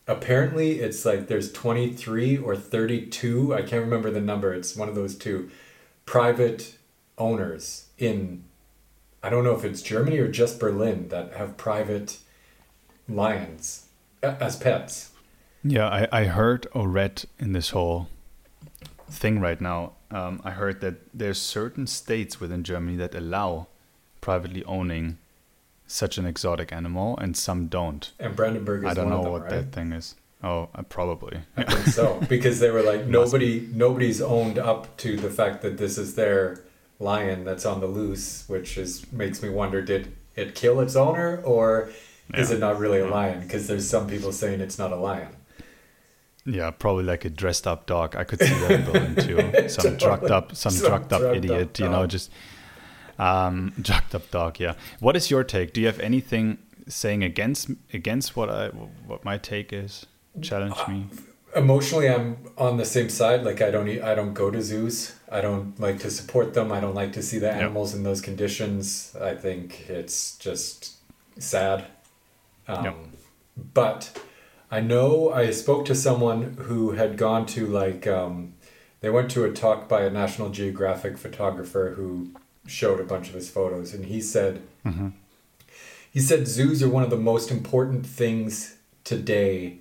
apparently, 0.07 0.81
it's 0.81 1.05
like 1.05 1.29
there's 1.29 1.53
23 1.53 2.37
or 2.38 2.57
32. 2.57 3.55
I 3.55 3.62
can't 3.62 3.85
remember 3.85 4.11
the 4.11 4.21
number. 4.21 4.53
It's 4.53 4.76
one 4.76 4.88
of 4.88 4.95
those 4.95 5.17
two 5.17 5.50
private 6.05 6.76
owners 7.19 7.87
in. 7.99 8.45
I 9.23 9.29
don't 9.31 9.43
know 9.45 9.57
if 9.57 9.65
it's 9.65 9.83
Germany 9.83 10.19
or 10.19 10.29
just 10.29 10.61
Berlin 10.61 11.09
that 11.09 11.33
have 11.35 11.57
private 11.57 12.19
lions 13.09 13.87
as 14.23 14.57
pets. 14.57 15.11
Yeah, 15.65 15.88
I, 15.88 16.09
I 16.12 16.25
heard 16.26 16.69
or 16.73 16.88
read 16.88 17.25
in 17.41 17.53
this 17.53 17.71
whole 17.71 18.09
thing 19.11 19.41
right 19.41 19.61
now. 19.61 19.93
Um, 20.11 20.41
I 20.45 20.53
heard 20.53 20.81
that 20.81 20.97
there's 21.13 21.39
certain 21.39 21.87
states 21.87 22.41
within 22.41 22.63
Germany 22.63 22.97
that 22.97 23.15
allow 23.15 23.69
privately 24.21 24.65
owning 24.65 25.19
such 25.87 26.19
an 26.19 26.27
exotic 26.27 26.73
animal, 26.73 27.17
and 27.19 27.37
some 27.37 27.67
don't. 27.67 28.13
And 28.19 28.35
Brandenburg 28.35 28.85
is 28.85 28.91
I 28.91 28.95
don't 28.95 29.09
know 29.09 29.23
them, 29.23 29.33
what 29.33 29.43
right? 29.43 29.51
that 29.51 29.73
thing 29.73 29.93
is. 29.93 30.17
Oh, 30.43 30.69
uh, 30.75 30.83
probably. 30.83 31.39
I 31.57 31.65
think 31.65 31.87
so 31.87 32.21
because 32.29 32.61
they 32.61 32.71
were 32.71 32.83
like 32.83 33.07
nobody 33.07 33.69
nobody's 33.73 34.21
owned 34.21 34.59
up 34.59 34.97
to 34.99 35.17
the 35.17 35.31
fact 35.31 35.63
that 35.63 35.79
this 35.79 35.97
is 35.97 36.15
their 36.15 36.63
lion 36.99 37.45
that's 37.45 37.65
on 37.65 37.81
the 37.81 37.87
loose, 37.87 38.45
which 38.49 38.77
is 38.77 39.11
makes 39.13 39.43
me 39.43 39.49
wonder 39.49 39.81
did 39.81 40.15
it 40.35 40.55
kill 40.55 40.81
its 40.81 40.97
owner 40.97 41.41
or 41.43 41.91
is 42.35 42.51
it 42.51 42.59
not 42.59 42.79
really 42.79 43.01
a 43.01 43.07
lion? 43.07 43.41
Because 43.41 43.67
there's 43.67 43.89
some 43.89 44.09
people 44.09 44.33
saying 44.33 44.61
it's 44.61 44.79
not 44.79 44.93
a 44.93 44.97
lion. 44.97 45.29
Yeah, 46.47 46.71
probably 46.71 47.05
like 47.05 47.25
a 47.25 47.31
dressed 47.31 47.67
up 47.67 47.87
dog. 47.87 48.15
I 48.17 48.25
could 48.25 48.41
see 48.41 48.55
that 48.55 48.71
in 48.71 48.85
Berlin 48.85 49.17
too. 49.17 49.69
Some 49.69 49.97
drugged 49.97 50.31
up, 50.31 50.55
some, 50.55 50.73
Some 50.73 50.88
drugged 50.88 51.12
up 51.12 51.21
drugged 51.21 51.37
up 51.37 51.45
idiot. 51.45 51.79
You 51.79 51.88
know, 51.88 52.07
just 52.07 52.31
um, 53.19 53.73
drugged 53.81 54.15
up 54.15 54.31
dog. 54.31 54.61
Yeah. 54.61 54.75
What 55.00 55.17
is 55.17 55.31
your 55.31 55.45
take? 55.45 55.73
Do 55.73 55.81
you 55.81 55.87
have 55.88 56.00
anything 56.00 56.59
saying 56.88 57.25
against 57.25 57.71
against 57.93 58.37
what 58.37 58.49
I 58.49 58.69
what 58.69 59.25
my 59.25 59.38
take 59.38 59.73
is? 59.73 60.07
Challenge 60.41 60.76
me. 60.88 61.07
Emotionally, 61.55 62.09
I'm 62.09 62.37
on 62.59 62.76
the 62.76 62.85
same 62.85 63.09
side. 63.09 63.43
Like 63.43 63.61
I 63.62 63.71
don't 63.71 63.88
I 64.03 64.15
don't 64.15 64.35
go 64.35 64.50
to 64.50 64.62
zoos. 64.62 65.15
I 65.33 65.41
don't 65.41 65.79
like 65.81 65.99
to 66.00 66.11
support 66.11 66.55
them. 66.55 66.71
I 66.71 66.79
don't 66.81 66.95
like 66.95 67.12
to 67.15 67.23
see 67.23 67.38
the 67.38 67.50
animals 67.50 67.95
in 67.95 68.03
those 68.05 68.21
conditions. 68.21 69.17
I 69.21 69.35
think 69.35 69.88
it's 69.88 70.37
just 70.38 70.97
sad. 71.38 71.87
Um, 72.69 72.85
Yep. 72.85 72.97
But 73.75 74.21
I 74.70 74.80
know 74.80 75.32
I 75.32 75.50
spoke 75.50 75.85
to 75.87 75.94
someone 75.94 76.56
who 76.61 76.92
had 76.92 77.16
gone 77.16 77.46
to 77.46 77.66
like 77.66 78.06
um, 78.06 78.54
they 79.00 79.11
went 79.11 79.30
to 79.32 79.44
a 79.44 79.52
talk 79.52 79.88
by 79.88 80.02
a 80.02 80.11
National 80.11 80.49
Geographic 80.50 81.18
photographer 81.18 81.94
who 81.96 82.30
showed 82.66 83.00
a 83.00 83.04
bunch 83.04 83.28
of 83.28 83.35
his 83.35 83.49
photos, 83.49 83.94
and 83.94 84.06
he 84.06 84.20
said 84.20 84.62
hmm 84.82 85.08
he 86.16 86.23
said 86.23 86.49
zoos 86.49 86.82
are 86.82 86.88
one 86.88 87.02
of 87.02 87.11
the 87.11 87.16
most 87.18 87.50
important 87.50 88.06
things 88.06 88.76
today 89.04 89.76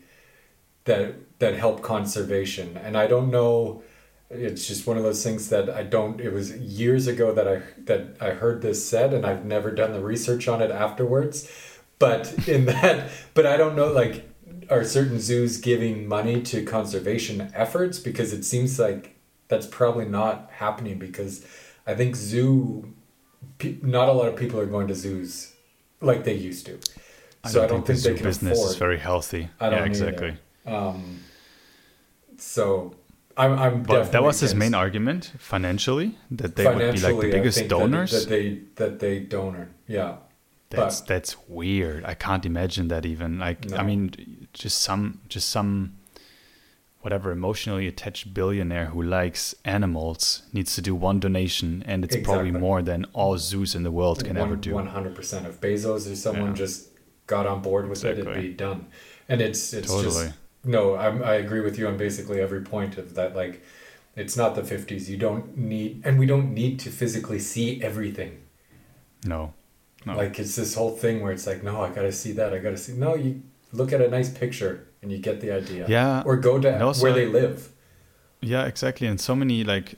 that 0.83 1.15
that 1.39 1.55
help 1.55 1.81
conservation. 1.81 2.75
And 2.75 2.97
I 2.97 3.07
don't 3.07 3.31
know 3.31 3.83
it's 4.29 4.67
just 4.67 4.85
one 4.85 4.97
of 4.97 5.03
those 5.03 5.23
things 5.23 5.49
that 5.49 5.69
I 5.69 5.83
don't 5.83 6.19
it 6.19 6.33
was 6.33 6.51
years 6.57 7.07
ago 7.07 7.33
that 7.33 7.47
I 7.47 7.61
that 7.85 8.17
I 8.19 8.31
heard 8.31 8.61
this 8.61 8.85
said 8.85 9.13
and 9.13 9.25
I've 9.25 9.45
never 9.45 9.71
done 9.71 9.93
the 9.93 10.01
research 10.01 10.49
on 10.49 10.61
it 10.61 10.71
afterwards. 10.71 11.49
But 11.99 12.49
in 12.49 12.65
that 12.73 13.09
but 13.33 13.45
I 13.45 13.55
don't 13.55 13.75
know 13.77 13.91
like 13.91 14.29
are 14.69 14.83
certain 14.83 15.19
zoos 15.19 15.57
giving 15.57 16.07
money 16.07 16.41
to 16.41 16.63
conservation 16.63 17.51
efforts 17.53 17.99
because 17.99 18.33
it 18.33 18.43
seems 18.43 18.79
like 18.79 19.15
that's 19.47 19.67
probably 19.67 20.05
not 20.05 20.49
happening 20.57 20.97
because 20.97 21.45
I 21.85 21.93
think 21.95 22.15
zoo 22.15 22.93
pe- 23.59 23.77
not 23.81 24.09
a 24.09 24.11
lot 24.11 24.27
of 24.27 24.35
people 24.35 24.59
are 24.59 24.65
going 24.65 24.87
to 24.87 24.95
zoos 24.95 25.53
like 26.01 26.23
they 26.23 26.33
used 26.33 26.65
to. 26.67 26.79
I 27.43 27.49
So 27.49 27.59
don't 27.59 27.63
I 27.65 27.67
don't 27.67 27.85
think, 27.85 27.85
think, 27.85 27.87
the 27.87 27.93
they 27.93 27.99
zoo 27.99 28.15
can 28.17 28.25
business 28.25 28.57
afford. 28.57 28.71
is 28.71 28.77
very 28.77 28.97
healthy. 28.99 29.49
I 29.59 29.69
don't 29.69 29.79
yeah, 29.79 29.85
exactly. 29.85 30.37
Um, 30.65 31.19
so 32.37 32.95
I'm 33.37 33.53
I'm 33.59 33.83
But 33.83 34.11
that 34.13 34.23
was 34.23 34.39
his 34.39 34.55
main 34.55 34.73
argument 34.73 35.31
financially 35.37 36.17
that 36.31 36.55
they 36.55 36.65
would 36.67 36.93
be 36.93 36.99
like 37.01 37.19
the 37.19 37.31
biggest 37.31 37.57
think 37.59 37.69
that- 37.69 37.77
donors. 37.79 38.11
that, 38.11 38.29
they 38.29 38.61
that 38.75 38.99
they 38.99 39.19
donor. 39.19 39.69
Yeah, 39.87 40.15
That's 40.75 41.01
that's 41.01 41.35
weird. 41.47 42.05
I 42.05 42.13
can't 42.13 42.45
imagine 42.45 42.87
that 42.89 43.05
even. 43.05 43.39
Like 43.39 43.71
I 43.73 43.83
mean, 43.83 44.47
just 44.53 44.81
some 44.81 45.21
just 45.29 45.49
some 45.49 45.97
whatever 47.01 47.31
emotionally 47.31 47.87
attached 47.87 48.33
billionaire 48.33 48.87
who 48.87 49.01
likes 49.01 49.53
animals 49.63 50.41
needs 50.53 50.73
to 50.75 50.81
do 50.81 50.95
one 50.95 51.19
donation, 51.19 51.83
and 51.85 52.03
it's 52.03 52.15
probably 52.17 52.51
more 52.51 52.81
than 52.81 53.05
all 53.13 53.37
zoos 53.37 53.75
in 53.75 53.83
the 53.83 53.91
world 53.91 54.25
can 54.25 54.37
ever 54.37 54.55
do. 54.55 54.73
One 54.73 54.87
hundred 54.87 55.13
percent. 55.15 55.45
If 55.45 55.61
Bezos 55.61 56.11
or 56.11 56.15
someone 56.15 56.47
Yeah. 56.49 56.53
just 56.65 56.89
got 57.27 57.45
on 57.45 57.61
board 57.61 57.87
with 57.89 58.03
it, 58.03 58.11
Exactly. 58.17 58.31
it'd 58.33 58.51
be 58.51 58.53
done. 58.55 58.87
And 59.29 59.41
it's 59.41 59.73
it's 59.73 59.87
Totally. 59.87 60.25
just 60.27 60.33
no. 60.63 60.95
I'm, 60.95 61.23
I 61.23 61.35
agree 61.35 61.61
with 61.61 61.77
you 61.77 61.87
on 61.87 61.95
basically 61.97 62.39
every 62.41 62.61
point 62.61 62.97
of 62.97 63.13
that. 63.15 63.35
Like, 63.35 63.63
it's 64.15 64.35
not 64.35 64.55
the 64.55 64.63
fifties. 64.63 65.09
You 65.09 65.17
don't 65.17 65.55
need, 65.57 66.01
and 66.05 66.17
we 66.17 66.25
don't 66.25 66.53
need 66.53 66.79
to 66.81 66.89
physically 66.89 67.39
see 67.39 67.81
everything. 67.83 68.41
No, 69.25 69.53
no. 70.05 70.15
Like 70.17 70.39
it's 70.39 70.55
this 70.55 70.75
whole 70.75 70.91
thing 70.91 71.21
where 71.21 71.31
it's 71.31 71.47
like, 71.47 71.63
no, 71.63 71.81
I 71.81 71.89
gotta 71.89 72.11
see 72.11 72.31
that. 72.33 72.53
I 72.53 72.59
gotta 72.59 72.77
see. 72.77 72.93
No, 72.93 73.15
you 73.15 73.41
look 73.73 73.91
at 73.93 74.01
a 74.01 74.07
nice 74.09 74.29
picture 74.29 74.87
and 75.01 75.11
you 75.11 75.17
get 75.19 75.41
the 75.41 75.51
idea. 75.51 75.85
Yeah, 75.87 76.23
Or 76.25 76.37
go 76.37 76.59
to 76.59 76.81
also- 76.83 77.03
where 77.03 77.13
they 77.13 77.25
live. 77.27 77.69
Yeah, 78.41 78.65
exactly. 78.65 79.07
And 79.07 79.19
so 79.19 79.35
many 79.35 79.63
like 79.63 79.95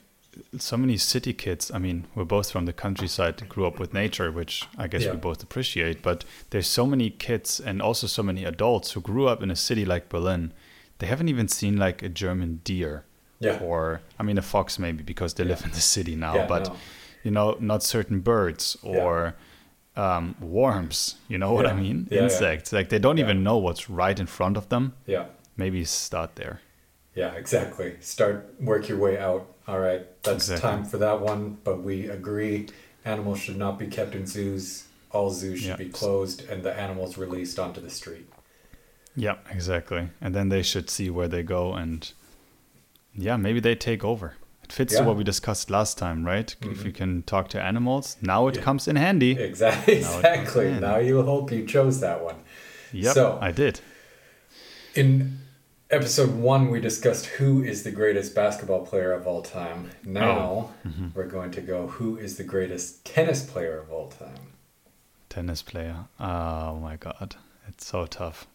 so 0.58 0.76
many 0.76 0.96
city 0.96 1.32
kids. 1.32 1.70
I 1.74 1.78
mean, 1.78 2.06
we're 2.14 2.24
both 2.24 2.50
from 2.52 2.64
the 2.64 2.72
countryside, 2.72 3.46
grew 3.48 3.66
up 3.66 3.78
with 3.80 3.92
nature, 3.92 4.30
which 4.30 4.64
I 4.78 4.86
guess 4.86 5.02
Yeah. 5.02 5.10
we 5.12 5.16
both 5.18 5.42
appreciate. 5.42 6.00
But 6.00 6.24
there's 6.50 6.68
so 6.68 6.86
many 6.86 7.10
kids 7.10 7.60
and 7.60 7.82
also 7.82 8.06
so 8.06 8.22
many 8.22 8.44
adults 8.44 8.92
who 8.92 9.00
grew 9.00 9.26
up 9.26 9.42
in 9.42 9.50
a 9.50 9.56
city 9.56 9.84
like 9.84 10.08
Berlin. 10.08 10.52
They 10.98 11.06
haven't 11.08 11.28
even 11.28 11.48
seen 11.48 11.76
like 11.76 12.02
a 12.02 12.08
German 12.08 12.60
deer 12.64 13.04
Yeah. 13.40 13.58
or 13.60 14.00
I 14.18 14.22
mean 14.22 14.38
a 14.38 14.42
fox 14.42 14.78
maybe 14.78 15.02
because 15.02 15.34
they 15.34 15.44
live 15.44 15.64
in 15.64 15.70
the 15.72 15.80
city 15.80 16.14
now. 16.16 16.34
yeah. 16.36 16.46
but 16.46 16.68
no. 16.68 16.76
you 17.24 17.30
know, 17.32 17.56
not 17.60 17.82
certain 17.82 18.20
birds 18.20 18.76
Yeah. 18.82 19.02
or 19.04 19.34
um, 19.98 20.34
worms. 20.40 21.16
You 21.28 21.38
know 21.38 21.52
what 21.52 21.66
I 21.66 21.74
mean? 21.74 22.06
Yeah, 22.10 22.18
yeah. 22.18 22.24
Insects. 22.24 22.72
Like 22.72 22.88
they 22.88 22.98
don't 22.98 23.18
Yeah. 23.18 23.24
even 23.24 23.42
know 23.42 23.58
what's 23.58 23.90
right 23.90 24.18
in 24.18 24.26
front 24.26 24.56
of 24.56 24.68
them. 24.68 24.94
Yeah. 25.06 25.26
Maybe 25.56 25.84
start 25.84 26.36
there. 26.36 26.60
Yeah. 27.14 27.32
Exactly. 27.34 27.96
Start 28.00 28.54
work 28.60 28.88
your 28.88 28.98
way 28.98 29.18
out. 29.18 29.46
All 29.66 29.80
right. 29.80 30.06
That's 30.22 30.48
Exactly. 30.48 30.70
time 30.70 30.84
for 30.84 30.98
that 30.98 31.20
one. 31.20 31.58
But 31.64 31.82
we 31.82 32.08
agree. 32.08 32.68
Animals 33.04 33.40
should 33.40 33.56
not 33.58 33.78
be 33.78 33.86
kept 33.86 34.14
in 34.14 34.26
zoos. 34.26 34.84
All 35.10 35.30
zoos 35.30 35.60
should 35.60 35.68
Yeah. 35.70 35.76
be 35.76 35.88
closed 35.88 36.48
and 36.50 36.62
the 36.62 36.72
animals 36.72 37.18
released 37.18 37.58
onto 37.58 37.80
the 37.80 37.90
street. 37.90 38.28
Yeah, 39.16 39.36
exactly. 39.50 40.10
And 40.20 40.34
then 40.34 40.48
they 40.48 40.62
should 40.62 40.88
see 40.90 41.10
where 41.10 41.28
they 41.28 41.42
go 41.42 41.74
and 41.74 42.12
yeah, 43.14 43.36
maybe 43.36 43.58
they 43.60 43.74
take 43.74 44.04
over. 44.04 44.34
It 44.68 44.72
fits 44.74 44.96
to 44.98 45.02
what 45.02 45.16
we 45.16 45.24
discussed 45.24 45.70
last 45.70 45.96
time, 45.96 46.26
right? 46.26 46.54
If 46.60 46.80
Mhm. 46.80 46.84
you 46.84 46.92
can 46.92 47.22
talk 47.22 47.48
to 47.50 47.60
animals, 47.60 48.18
now 48.20 48.48
it 48.48 48.56
Yeah. 48.56 48.62
comes 48.62 48.86
in 48.86 48.96
handy. 48.96 49.30
Exactly. 49.32 50.00
Now 50.02 50.16
Exactly. 50.18 50.70
Now 50.78 50.98
you 50.98 51.22
hope 51.22 51.50
you 51.50 51.64
chose 51.66 52.00
that 52.00 52.22
one. 52.22 52.36
Yep, 52.92 53.14
So- 53.14 53.38
I 53.40 53.50
did. 53.50 53.80
In 54.94 55.38
episode 55.90 56.34
one, 56.34 56.70
we 56.70 56.80
discussed 56.80 57.24
who 57.38 57.62
is 57.62 57.82
the 57.82 57.90
greatest 57.90 58.34
basketball 58.34 58.84
player 58.84 59.12
of 59.12 59.26
all 59.26 59.40
time. 59.40 59.90
Now 60.04 60.74
Mhm. 60.86 61.14
we're 61.14 61.28
going 61.28 61.50
to 61.52 61.62
go 61.62 61.86
who 61.86 62.18
is 62.18 62.36
the 62.36 62.44
greatest 62.44 63.06
tennis 63.06 63.42
player 63.42 63.78
of 63.78 63.90
all 63.90 64.08
time. 64.08 64.52
Tennis 65.30 65.62
player. 65.62 66.08
Oh 66.20 66.76
my 66.76 66.96
god, 66.96 67.36
it's 67.66 67.86
so 67.86 68.04
tough. 68.04 68.46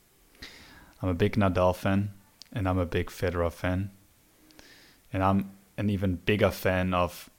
I'm 1.01 1.09
a 1.09 1.13
big 1.15 1.37
Nadal 1.37 1.75
fan 1.75 2.11
and 2.51 2.69
I'm 2.69 2.77
a 2.77 2.85
big 2.85 3.07
Federer 3.09 3.51
fan. 3.51 3.89
And 5.11 5.23
I'm 5.23 5.49
an 5.77 5.89
even 5.89 6.15
bigger 6.15 6.51
fan 6.51 6.93
of 6.93 7.29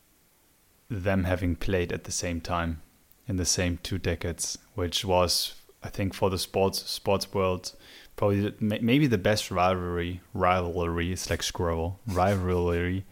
them 0.91 1.25
having 1.25 1.57
played 1.57 1.93
at 1.93 2.05
the 2.05 2.12
same 2.12 2.41
time 2.41 2.83
in 3.26 3.37
the 3.37 3.45
same 3.45 3.79
two 3.83 3.99
decades, 3.99 4.59
which 4.75 5.05
was 5.05 5.55
I 5.83 5.88
think 5.91 6.14
for 6.14 6.31
the 6.31 6.38
sports 6.38 6.83
sports 6.91 7.33
world 7.35 7.73
probably 8.17 8.41
the, 8.41 8.55
maybe 8.61 9.07
the 9.07 9.19
best 9.19 9.50
rivalry 9.50 10.21
rivalry 10.33 11.12
it's 11.12 11.29
like 11.29 11.43
squirrel 11.43 12.00
rivalry 12.07 13.05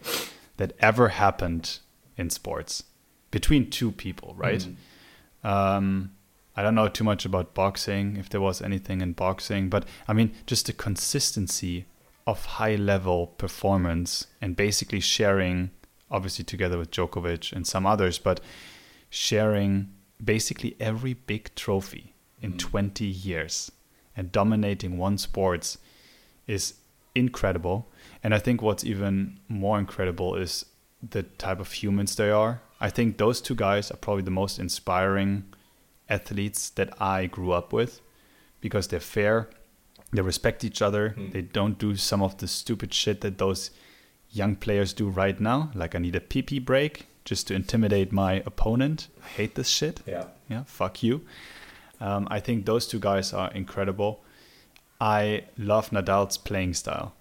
that 0.57 0.73
ever 0.79 1.09
happened 1.09 1.79
in 2.17 2.29
sports 2.29 2.83
between 3.31 3.69
two 3.69 3.91
people, 3.91 4.33
right? 4.37 4.67
Mhm. 5.43 5.47
Um, 5.49 6.11
I 6.55 6.61
don't 6.61 6.75
know 6.75 6.87
too 6.87 7.03
much 7.03 7.25
about 7.25 7.55
boxing, 7.55 8.17
if 8.17 8.29
there 8.29 8.39
was 8.41 8.61
anything 8.61 9.01
in 9.01 9.13
boxing, 9.13 9.69
but 9.69 9.85
I 10.07 10.13
mean, 10.13 10.33
just 10.45 10.67
the 10.67 10.73
consistency 10.73 11.85
of 12.25 12.45
high 12.45 12.75
level 12.75 13.27
performance 13.27 14.27
and 14.41 14.55
basically 14.55 14.99
sharing, 14.99 15.71
obviously 16.09 16.45
together 16.45 16.77
with 16.77 16.91
Djokovic 16.91 17.51
and 17.51 17.67
some 17.67 17.85
others, 17.85 18.17
but 18.17 18.39
sharing 19.09 19.93
basically 20.23 20.75
every 20.79 21.13
big 21.13 21.53
trophy 21.55 22.13
in 22.41 22.53
Mhm. 22.53 22.59
20 22.59 23.05
years 23.05 23.71
and 24.15 24.31
dominating 24.31 24.97
one 24.97 25.17
sports 25.17 25.77
is 26.47 26.75
incredible. 27.15 27.91
And 28.23 28.33
I 28.33 28.39
think 28.39 28.61
what's 28.61 28.83
even 28.83 29.39
more 29.47 29.77
incredible 29.77 30.35
is 30.35 30.65
the 31.01 31.23
type 31.23 31.59
of 31.59 31.71
humans 31.71 32.15
they 32.15 32.29
are. 32.29 32.61
I 32.79 32.89
think 32.89 33.17
those 33.17 33.41
two 33.41 33.55
guys 33.55 33.91
are 33.91 33.97
probably 33.97 34.23
the 34.23 34.31
most 34.31 34.59
inspiring 34.59 35.53
athletes 36.09 36.69
that 36.71 36.89
I 37.01 37.27
grew 37.27 37.51
up 37.51 37.73
with 37.73 38.01
because 38.61 38.87
they're 38.87 38.99
fair, 38.99 39.49
they 40.13 40.21
respect 40.21 40.63
each 40.63 40.81
other, 40.81 41.09
Hmm. 41.09 41.31
they 41.31 41.41
don't 41.41 41.77
do 41.77 41.95
some 41.95 42.21
of 42.21 42.37
the 42.37 42.47
stupid 42.47 42.93
shit 42.93 43.21
that 43.21 43.37
those 43.37 43.71
young 44.31 44.55
players 44.55 44.93
do 44.93 45.09
right 45.09 45.39
now. 45.39 45.71
Like 45.73 45.95
I 45.95 45.99
need 45.99 46.15
a 46.15 46.21
pee 46.21 46.41
pee 46.41 46.59
break 46.59 47.07
just 47.25 47.47
to 47.47 47.53
intimidate 47.53 48.11
my 48.11 48.43
opponent. 48.45 49.07
I 49.23 49.27
hate 49.27 49.55
this 49.55 49.69
shit. 49.69 50.01
Yeah. 50.05 50.25
Yeah, 50.49 50.63
fuck 50.65 51.01
you. 51.03 51.21
Um, 51.99 52.27
I 52.29 52.39
think 52.39 52.65
those 52.65 52.85
two 52.87 52.99
guys 52.99 53.33
are 53.33 53.51
incredible. 53.51 54.23
I 54.99 55.45
love 55.57 55.89
Nadal's 55.91 56.37
playing 56.37 56.73
style. 56.75 57.13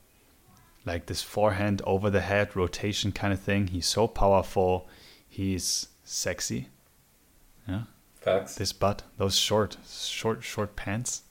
Like 0.84 1.06
this 1.06 1.22
forehand 1.22 1.80
over 1.86 2.10
the 2.10 2.20
head 2.20 2.56
rotation 2.56 3.12
kind 3.12 3.32
of 3.32 3.40
thing. 3.40 3.68
He's 3.68 3.86
so 3.86 4.08
powerful. 4.08 4.88
He's 5.28 5.88
sexy. 6.04 6.68
Yeah. 7.68 7.82
Facts. 8.20 8.56
This 8.56 8.72
butt, 8.72 9.02
those 9.18 9.36
short, 9.36 9.76
short, 9.88 10.42
short 10.42 10.74
pants. 10.76 11.22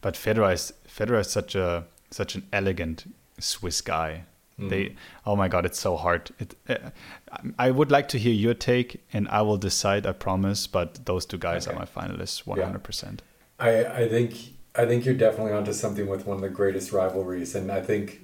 But 0.00 0.14
Federer 0.14 0.52
is 0.52 0.72
Federer 0.88 1.20
is 1.20 1.30
such 1.30 1.54
a 1.54 1.84
such 2.10 2.34
an 2.34 2.42
elegant 2.52 3.04
Swiss 3.38 3.80
guy. 3.80 4.24
Mhm. 4.58 4.68
They, 4.70 4.96
oh 5.24 5.36
my 5.36 5.48
god, 5.48 5.64
it's 5.64 5.80
so 5.80 5.96
hard. 5.96 6.30
It, 6.38 6.54
uh, 6.68 6.90
I 7.58 7.70
would 7.70 7.90
like 7.90 8.08
to 8.08 8.18
hear 8.18 8.32
your 8.34 8.54
take, 8.54 9.00
and 9.12 9.26
I 9.28 9.40
will 9.42 9.56
decide. 9.56 10.06
I 10.06 10.12
promise. 10.12 10.66
But 10.66 11.06
those 11.06 11.24
two 11.26 11.38
guys 11.38 11.66
Okay. 11.66 11.74
are 11.76 11.78
my 11.78 11.86
finalists, 11.86 12.46
one 12.46 12.60
hundred 12.60 12.82
percent. 12.82 13.22
I, 13.58 13.84
I 13.84 14.08
think 14.08 14.34
I 14.74 14.86
think 14.86 15.04
you're 15.04 15.14
definitely 15.14 15.52
onto 15.52 15.72
something 15.72 16.06
with 16.08 16.26
one 16.26 16.36
of 16.36 16.42
the 16.42 16.48
greatest 16.50 16.92
rivalries, 16.92 17.54
and 17.54 17.70
I 17.72 17.80
think 17.80 18.20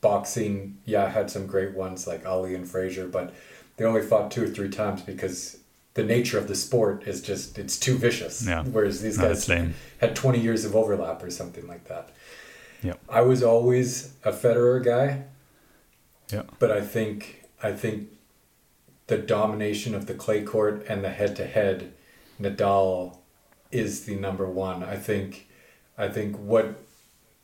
boxing, 0.00 0.78
yeah, 0.84 1.08
had 1.08 1.30
some 1.30 1.46
great 1.46 1.74
ones 1.74 2.06
like 2.06 2.26
Ali 2.26 2.54
and 2.54 2.68
Frazier, 2.68 3.06
but 3.06 3.32
they 3.76 3.84
only 3.84 4.02
fought 4.02 4.30
two 4.30 4.44
or 4.44 4.48
three 4.48 4.68
times 4.68 5.02
because 5.02 5.58
the 5.94 6.02
nature 6.02 6.38
of 6.38 6.48
the 6.48 6.54
sport 6.54 7.04
is 7.06 7.20
just 7.20 7.58
it's 7.58 7.78
too 7.78 7.96
vicious. 7.98 8.46
Yeah. 8.46 8.64
Whereas 8.64 9.02
these 9.02 9.18
No, 9.18 9.28
guys 9.28 9.46
had 9.46 10.16
twenty 10.16 10.40
years 10.40 10.64
of 10.64 10.74
overlap 10.74 11.22
or 11.22 11.30
something 11.30 11.66
like 11.66 11.84
that. 11.88 12.10
Yep. 12.82 12.98
I 13.08 13.20
was 13.22 13.42
always 13.42 14.14
a 14.24 14.32
Federer 14.32 14.82
guy, 14.84 15.24
Yeah. 16.32 16.42
but 16.58 16.70
I 16.70 16.80
think 16.80 17.44
I 17.62 17.72
think 17.72 18.08
the 19.06 19.18
domination 19.18 19.94
of 19.94 20.06
the 20.06 20.14
clay 20.14 20.42
court 20.42 20.84
and 20.88 21.04
the 21.04 21.10
head 21.10 21.36
to 21.36 21.46
head, 21.46 21.92
Nadal 22.40 23.18
is 23.70 24.04
the 24.06 24.16
number 24.16 24.46
one. 24.48 24.82
I 24.82 24.96
think 24.96 25.48
I 25.98 26.08
think 26.08 26.36
what 26.38 26.80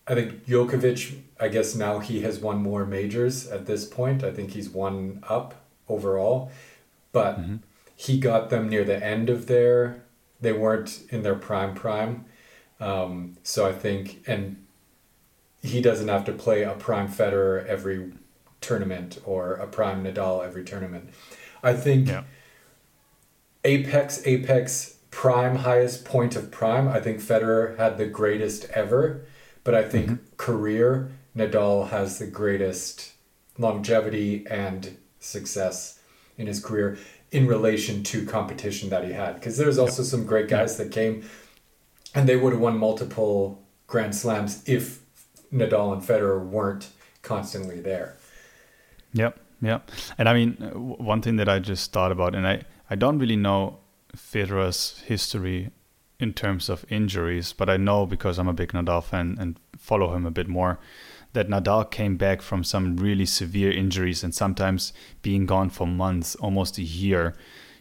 I 0.06 0.14
think 0.14 0.46
Djokovic, 0.46 1.20
I 1.38 1.48
guess 1.48 1.74
now 1.74 1.98
he 1.98 2.22
has 2.22 2.38
won 2.40 2.62
more 2.62 2.86
majors 2.86 3.46
at 3.46 3.66
this 3.66 3.84
point. 3.84 4.24
I 4.24 4.30
think 4.32 4.52
he's 4.52 4.70
one 4.70 5.22
up 5.28 5.54
overall, 5.88 6.50
but 7.12 7.38
Mm-hmm. 7.38 7.56
He 8.00 8.16
got 8.20 8.48
them 8.48 8.68
near 8.68 8.84
the 8.84 9.04
end 9.04 9.28
of 9.28 9.48
their. 9.48 10.04
They 10.40 10.52
weren't 10.52 11.02
in 11.10 11.24
their 11.24 11.34
prime 11.34 11.74
prime, 11.74 12.26
um, 12.78 13.36
so 13.42 13.66
I 13.66 13.72
think 13.72 14.22
and 14.28 14.64
he 15.62 15.80
doesn't 15.82 16.06
have 16.06 16.24
to 16.26 16.32
play 16.32 16.62
a 16.62 16.74
prime 16.74 17.08
Federer 17.08 17.66
every 17.66 18.12
tournament 18.60 19.18
or 19.24 19.54
a 19.54 19.66
prime 19.66 20.04
Nadal 20.04 20.46
every 20.46 20.62
tournament. 20.62 21.10
I 21.60 21.72
think 21.74 22.06
Yeah. 22.06 22.22
apex 23.64 24.24
apex 24.24 24.94
prime 25.10 25.56
highest 25.56 26.04
point 26.04 26.36
of 26.36 26.50
prime 26.52 26.86
i 26.86 27.00
think 27.00 27.18
federer 27.18 27.76
had 27.78 27.98
the 27.98 28.06
greatest 28.06 28.66
ever 28.70 29.24
but 29.64 29.74
i 29.74 29.82
think 29.82 30.36
career 30.36 31.10
nadal 31.34 31.88
has 31.88 32.18
the 32.18 32.26
greatest 32.26 33.12
longevity 33.58 34.46
and 34.48 34.96
success 35.18 35.98
in 36.36 36.46
his 36.46 36.60
career 36.64 36.96
in 37.30 37.46
relation 37.46 38.02
to 38.02 38.24
competition 38.24 38.88
that 38.90 39.04
he 39.04 39.12
had. 39.12 39.34
Because 39.34 39.56
there's 39.56 39.78
also 39.78 40.02
some 40.02 40.24
great 40.24 40.48
guys 40.48 40.76
that 40.78 40.90
came 40.90 41.28
and 42.14 42.28
they 42.28 42.36
would 42.36 42.52
have 42.52 42.62
won 42.62 42.78
multiple 42.78 43.62
grand 43.86 44.14
slams 44.14 44.62
if 44.66 45.00
nadal 45.52 45.92
and 45.92 46.02
federer 46.02 46.44
weren't 46.44 46.88
constantly 47.22 47.80
there. 47.80 48.16
Yep, 49.12 49.38
yep. 49.60 49.90
And 50.16 50.28
I 50.28 50.34
mean, 50.34 50.54
one 50.98 51.22
thing 51.22 51.36
that 51.36 51.48
I 51.48 51.58
just 51.58 51.92
thought 51.92 52.12
about, 52.12 52.34
and 52.34 52.46
I, 52.46 52.62
I 52.90 52.94
don't 52.94 53.18
really 53.18 53.36
know 53.36 53.78
Federer's 54.16 55.02
history 55.06 55.70
in 56.18 56.32
terms 56.32 56.68
of 56.68 56.84
injuries, 56.90 57.52
but 57.52 57.70
I 57.70 57.76
know 57.76 58.06
because 58.06 58.38
I'm 58.38 58.48
a 58.48 58.52
big 58.52 58.72
Nadal 58.72 59.04
fan 59.04 59.36
and 59.38 59.58
follow 59.76 60.14
him 60.14 60.26
a 60.26 60.30
bit 60.30 60.48
more, 60.48 60.78
that 61.38 61.48
Nadal 61.48 61.88
came 61.88 62.16
back 62.16 62.42
from 62.42 62.64
some 62.64 62.96
really 62.96 63.24
severe 63.24 63.70
injuries 63.70 64.24
and 64.24 64.34
sometimes 64.34 64.92
being 65.22 65.46
gone 65.46 65.70
for 65.70 65.86
months, 65.86 66.34
almost 66.34 66.78
a 66.78 66.82
year, 66.82 67.36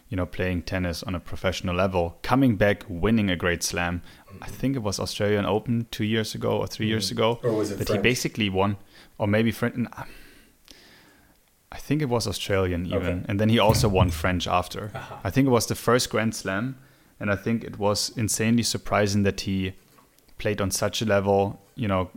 you 0.08 0.16
know, 0.16 0.26
playing 0.26 0.62
tennis 0.62 1.02
on 1.02 1.16
a 1.16 1.18
professional 1.18 1.74
level, 1.74 2.18
coming 2.22 2.54
back, 2.54 2.84
winning 2.88 3.28
a 3.28 3.34
great 3.34 3.64
slam. 3.64 4.00
I 4.40 4.46
think 4.46 4.76
it 4.76 4.82
was 4.84 5.00
Australian 5.00 5.44
Open 5.44 5.88
two 5.90 6.04
years 6.04 6.36
ago 6.36 6.56
or 6.56 6.68
3 6.68 6.86
years 6.86 7.08
mm. 7.08 7.12
ago 7.12 7.40
or 7.42 7.52
was 7.52 7.72
it 7.72 7.78
that 7.78 7.88
he 7.88 7.98
basically 7.98 8.48
won, 8.48 8.76
or 9.18 9.26
maybe 9.26 9.50
French. 9.50 9.88
I 11.72 11.78
think 11.78 12.00
it 12.00 12.08
was 12.08 12.28
Australian 12.28 12.86
even, 12.86 13.18
Okay. 13.18 13.24
and 13.28 13.40
then 13.40 13.48
he 13.48 13.58
also 13.58 13.88
won 13.88 14.10
French 14.10 14.46
after. 14.46 14.92
Aha. 14.94 15.20
I 15.24 15.30
think 15.30 15.48
it 15.48 15.50
was 15.50 15.66
the 15.66 15.74
first 15.74 16.10
Grand 16.10 16.36
Slam, 16.36 16.76
and 17.18 17.28
I 17.28 17.34
think 17.34 17.64
it 17.64 17.76
was 17.76 18.12
insanely 18.16 18.62
surprising 18.62 19.24
that 19.24 19.40
he 19.40 19.72
played 20.38 20.60
on 20.60 20.70
such 20.70 21.02
a 21.02 21.04
level. 21.04 21.60
You 21.76 21.88
know, 21.88 22.10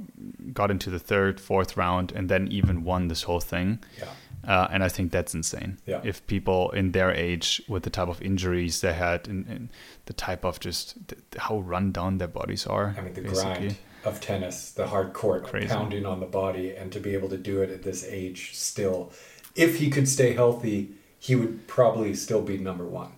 got 0.54 0.72
into 0.72 0.90
the 0.90 1.00
third, 1.00 1.40
fourth 1.40 1.78
round, 1.78 2.12
and 2.16 2.30
then 2.30 2.48
even 2.52 2.84
won 2.84 3.08
this 3.10 3.24
whole 3.24 3.42
thing. 3.42 3.80
yeah 4.00 4.08
Uh, 4.44 4.68
and 4.74 4.84
I 4.84 4.90
think 4.90 5.12
that's 5.12 5.36
insane. 5.36 5.78
Yeah. 5.86 6.02
If 6.04 6.26
people 6.26 6.72
in 6.72 6.92
their 6.94 7.12
age, 7.12 7.62
with 7.68 7.84
the 7.84 7.92
type 7.92 8.08
of 8.10 8.20
injuries 8.22 8.82
they 8.82 8.94
had, 8.94 9.28
and, 9.28 9.46
and 9.48 9.70
the 10.06 10.14
type 10.14 10.44
of 10.48 10.60
just 10.60 10.96
th- 11.08 11.22
how 11.38 11.60
run 11.60 11.92
down 11.92 12.18
their 12.18 12.28
bodies 12.28 12.66
are, 12.68 12.96
I 12.98 13.02
mean, 13.02 13.14
the 13.14 13.22
basically. 13.22 13.54
grind 13.54 13.76
of 14.04 14.20
tennis, 14.20 14.72
the 14.72 14.88
hard 14.88 15.14
court, 15.14 15.44
Crazy. 15.44 15.68
pounding 15.68 16.06
on 16.08 16.20
the 16.20 16.26
body, 16.26 16.76
and 16.76 16.92
to 16.92 17.00
be 17.00 17.14
able 17.14 17.30
to 17.30 17.38
do 17.38 17.62
it 17.62 17.70
at 17.70 17.84
this 17.84 18.04
age 18.04 18.56
still. 18.56 19.12
If 19.56 19.78
he 19.78 19.90
could 19.92 20.08
stay 20.08 20.34
healthy, 20.34 20.90
he 21.20 21.36
would 21.36 21.68
probably 21.68 22.16
still 22.16 22.42
be 22.42 22.58
number 22.58 22.86
one. 22.88 23.12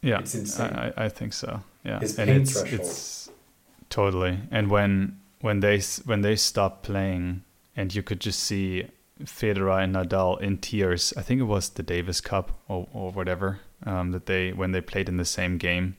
Yeah, 0.00 0.20
It's 0.20 0.34
insane. 0.34 0.72
I, 0.72 0.92
I 1.04 1.08
think 1.10 1.32
so. 1.34 1.60
Yeah, 1.84 2.00
His 2.00 2.18
and 2.18 2.28
pain 2.28 2.40
it's 2.40 2.52
threshold. 2.60 2.80
it's 2.80 3.21
totally. 3.92 4.38
And 4.50 4.70
when 4.70 5.20
when 5.40 5.60
they 5.60 5.80
when 6.04 6.22
they 6.22 6.36
stopped 6.36 6.82
playing, 6.82 7.42
and 7.76 7.94
you 7.94 8.02
could 8.02 8.20
just 8.20 8.40
see 8.40 8.86
Federer 9.22 9.82
and 9.84 9.94
Nadal 9.94 10.40
in 10.40 10.58
tears. 10.58 11.12
I 11.16 11.22
think 11.22 11.40
it 11.40 11.44
was 11.44 11.70
the 11.70 11.82
Davis 11.82 12.20
Cup 12.20 12.58
or 12.68 12.88
or 12.92 13.12
whatever 13.12 13.60
um, 13.86 14.12
that 14.12 14.26
they 14.26 14.52
when 14.52 14.72
they 14.72 14.80
played 14.80 15.08
in 15.08 15.16
the 15.18 15.24
same 15.24 15.58
game, 15.58 15.96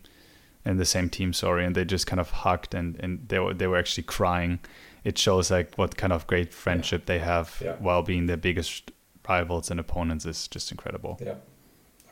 in 0.65 0.77
the 0.77 0.85
same 0.85 1.10
team. 1.10 1.34
Sorry, 1.34 1.65
and 1.65 1.75
they 1.75 1.86
just 1.86 2.08
kind 2.08 2.19
of 2.19 2.29
hugged 2.43 2.73
and 2.75 2.97
and 3.03 3.27
they 3.29 3.39
were 3.39 3.53
they 3.53 3.67
were 3.67 3.77
actually 3.79 4.03
crying. 4.03 4.60
It 5.03 5.17
shows 5.17 5.51
like 5.51 5.75
what 5.77 5.97
kind 5.97 6.13
of 6.13 6.25
great 6.27 6.53
friendship 6.53 7.06
they 7.06 7.19
have 7.19 7.62
Yeah. 7.63 7.75
while 7.79 8.03
being 8.03 8.25
their 8.27 8.38
biggest 8.38 8.91
rivals 9.29 9.69
and 9.71 9.79
opponents 9.79 10.25
is 10.25 10.47
just 10.47 10.71
incredible. 10.71 11.17
Yeah. 11.21 11.36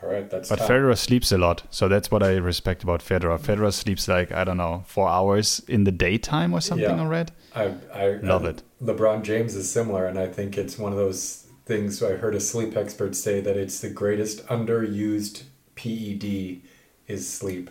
All 0.04 0.10
right, 0.10 0.28
that's 0.30 0.50
But 0.50 0.60
time. 0.60 0.68
Federer 0.68 0.98
sleeps 0.98 1.32
a 1.32 1.38
lot, 1.38 1.64
so 1.70 1.88
that's 1.88 2.10
what 2.10 2.24
I 2.24 2.36
respect 2.38 2.82
about 2.84 3.02
Federer. 3.02 3.40
Federer 3.40 3.72
sleeps 3.72 4.08
like 4.08 4.32
I 4.32 4.44
don't 4.44 4.58
know 4.58 4.84
four 4.88 5.08
hours 5.08 5.62
in 5.68 5.84
the 5.84 5.92
daytime 5.92 6.54
or 6.54 6.62
something. 6.62 6.98
Yeah. 6.98 7.04
I 7.04 7.08
read. 7.08 7.32
I, 7.56 7.74
I 7.94 8.08
Love 8.24 8.46
I- 8.46 8.50
it. 8.50 8.64
LeBron 8.82 9.22
James 9.22 9.56
is 9.56 9.72
similar, 9.72 10.08
and 10.08 10.18
I 10.18 10.26
think 10.28 10.58
it's 10.58 10.80
one 10.80 10.92
of 10.92 10.98
those 10.98 11.46
things. 11.66 12.02
I 12.02 12.14
heard 12.14 12.34
a 12.34 12.40
sleep 12.40 12.76
expert 12.76 13.16
say 13.16 13.42
that 13.42 13.56
it's 13.56 13.80
the 13.80 13.90
greatest 13.92 14.44
underused 14.48 15.44
PED 15.76 16.62
is 17.08 17.30
sleep. 17.30 17.70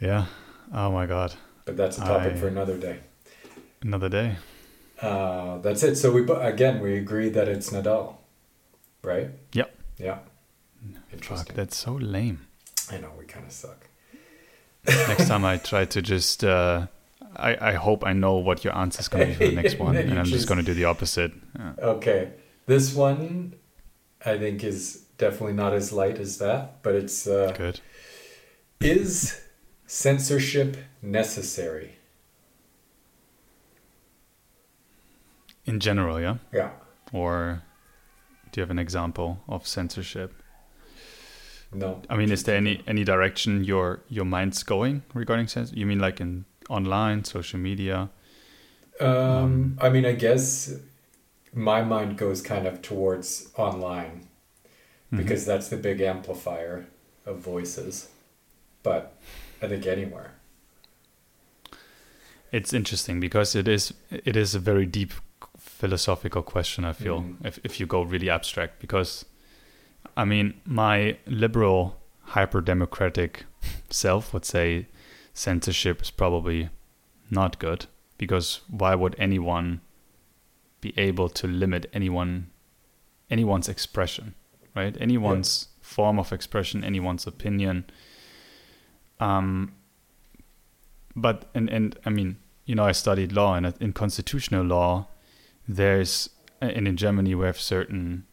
Yeah. 0.00 0.26
Oh 0.72 0.90
my 0.92 1.06
God. 1.06 1.34
But 1.64 1.76
that's 1.76 1.98
a 1.98 2.02
topic 2.02 2.34
I- 2.34 2.36
for 2.36 2.46
another 2.48 2.76
day. 2.76 3.00
Another 3.82 4.08
day. 4.08 4.36
Uh, 5.02 5.58
that's 5.58 5.82
it. 5.82 5.96
So 5.96 6.12
we 6.12 6.22
again 6.30 6.80
we 6.80 6.96
agree 6.96 7.30
that 7.30 7.48
it's 7.48 7.70
Nadal, 7.70 8.16
right? 9.02 9.30
Yep. 9.54 9.74
Yeah. 9.98 10.18
Fuck, 11.24 11.54
that's 11.54 11.76
so 11.76 11.92
lame. 11.94 12.46
I 12.90 12.98
know 12.98 13.12
we 13.18 13.24
kind 13.24 13.46
of 13.46 13.52
suck. 13.52 13.88
Next 14.86 15.28
time 15.28 15.44
I 15.44 15.56
try 15.72 15.84
to 15.84 16.02
just. 16.02 16.44
Uh, 16.44 16.86
I, 17.36 17.70
I 17.70 17.72
hope 17.74 18.04
I 18.04 18.12
know 18.12 18.34
what 18.36 18.64
your 18.64 18.76
answer 18.76 19.00
is 19.00 19.08
going 19.08 19.32
to 19.32 19.38
be 19.38 19.44
for 19.46 19.50
the 19.54 19.62
next 19.62 19.78
one, 19.78 19.96
and 19.96 20.10
I'm 20.18 20.24
just 20.24 20.32
just- 20.32 20.48
going 20.48 20.58
to 20.58 20.64
do 20.64 20.74
the 20.74 20.84
opposite. 20.86 21.32
Yeah. 21.58 21.72
Okay, 21.78 22.32
this 22.66 22.92
one 22.94 23.54
I 24.24 24.36
think 24.38 24.64
is 24.64 25.04
definitely 25.18 25.52
not 25.52 25.72
as 25.72 25.92
light 25.92 26.18
as 26.18 26.38
that, 26.38 26.82
but 26.82 26.94
it's 26.94 27.26
uh, 27.26 27.52
Good. 27.56 27.80
is 28.80 29.40
censorship 29.86 30.76
necessary? 31.02 31.96
In 35.66 35.78
general, 35.78 36.20
yeah. 36.20 36.36
Yeah. 36.52 36.70
Or 37.12 37.62
do 38.50 38.60
you 38.60 38.62
have 38.62 38.70
an 38.70 38.78
example 38.78 39.40
of 39.48 39.66
censorship? 39.66 40.39
No. 41.72 42.02
I 42.10 42.16
mean, 42.16 42.32
is 42.32 42.42
there 42.44 42.56
any 42.56 42.82
any 42.86 43.04
direction 43.04 43.64
your 43.64 44.00
your 44.08 44.24
mind's 44.24 44.62
going 44.64 45.02
regarding 45.14 45.46
sense? 45.48 45.72
You 45.72 45.86
mean 45.86 46.00
like 46.00 46.20
in 46.20 46.44
online, 46.68 47.24
social 47.24 47.60
media? 47.60 48.10
Um, 49.00 49.78
I 49.80 49.88
mean, 49.88 50.04
I 50.04 50.12
guess 50.12 50.74
my 51.54 51.82
mind 51.82 52.18
goes 52.18 52.42
kind 52.42 52.66
of 52.66 52.82
towards 52.82 53.50
online 53.56 54.26
Mhm. 55.12 55.18
because 55.18 55.46
that's 55.46 55.68
the 55.68 55.76
big 55.76 56.00
amplifier 56.00 56.86
of 57.26 57.38
voices. 57.38 58.08
But 58.82 59.14
I 59.62 59.68
think 59.68 59.86
anywhere. 59.86 60.32
It's 62.52 62.72
interesting 62.72 63.20
because 63.20 63.54
it 63.54 63.68
is 63.68 63.94
it 64.10 64.36
is 64.36 64.54
a 64.54 64.58
very 64.58 64.86
deep 64.86 65.12
philosophical 65.58 66.42
question. 66.42 66.84
I 66.84 66.92
feel 66.92 67.20
Mhm. 67.22 67.46
if 67.46 67.58
if 67.64 67.78
you 67.80 67.86
go 67.86 68.02
really 68.02 68.28
abstract, 68.30 68.80
because 68.80 69.24
I 70.16 70.24
mean, 70.24 70.60
my 70.64 71.16
liberal, 71.26 72.00
hyper 72.20 72.60
democratic 72.60 73.44
self 73.90 74.32
would 74.32 74.44
say 74.44 74.86
censorship 75.32 76.02
is 76.02 76.10
probably 76.10 76.70
not 77.30 77.58
good 77.58 77.86
because 78.18 78.60
why 78.68 78.94
would 78.94 79.14
anyone 79.18 79.80
be 80.80 80.92
able 80.98 81.28
to 81.28 81.46
limit 81.46 81.86
anyone 81.92 82.50
anyone's 83.30 83.68
expression, 83.68 84.34
right? 84.74 84.96
Anyone's 85.00 85.68
form 85.80 86.18
of 86.18 86.32
expression, 86.32 86.84
anyone's 86.84 87.26
opinion. 87.26 87.84
Um, 89.20 89.74
but 91.14 91.48
and 91.54 91.68
and 91.70 91.98
I 92.04 92.10
mean, 92.10 92.36
you 92.64 92.74
know, 92.74 92.84
I 92.84 92.92
studied 92.92 93.32
law, 93.32 93.54
and 93.54 93.74
in 93.80 93.92
constitutional 93.92 94.64
law, 94.64 95.08
there's 95.68 96.30
and 96.60 96.86
in 96.88 96.96
Germany 96.96 97.34
we 97.34 97.46
have 97.46 97.60
certain 97.60 98.26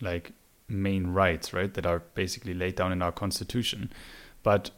like 0.00 0.32
main 0.68 1.08
rights, 1.08 1.52
right, 1.52 1.72
that 1.74 1.86
are 1.86 2.00
basically 2.14 2.54
laid 2.54 2.76
down 2.76 2.92
in 2.92 3.02
our 3.02 3.12
constitution, 3.12 3.92
but 4.42 4.70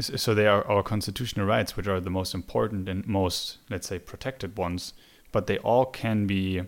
so 0.00 0.34
they 0.34 0.46
are 0.46 0.66
our 0.66 0.82
constitutional 0.82 1.46
rights, 1.46 1.76
which 1.76 1.86
are 1.86 2.00
the 2.00 2.10
most 2.10 2.34
important 2.34 2.88
and 2.88 3.06
most, 3.06 3.58
let's 3.70 3.86
say, 3.86 3.98
protected 3.98 4.56
ones, 4.56 4.94
but 5.30 5.46
they 5.46 5.58
all 5.58 5.86
can 5.86 6.26
be 6.26 6.62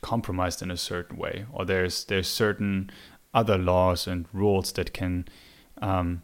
compromised 0.00 0.62
in 0.62 0.70
a 0.70 0.76
certain 0.76 1.16
way, 1.16 1.46
or 1.52 1.64
there's 1.64 2.04
there's 2.04 2.28
certain 2.28 2.90
other 3.32 3.56
laws 3.56 4.06
and 4.06 4.26
rules 4.32 4.72
that 4.72 4.92
can 4.92 5.26
um, 5.80 6.22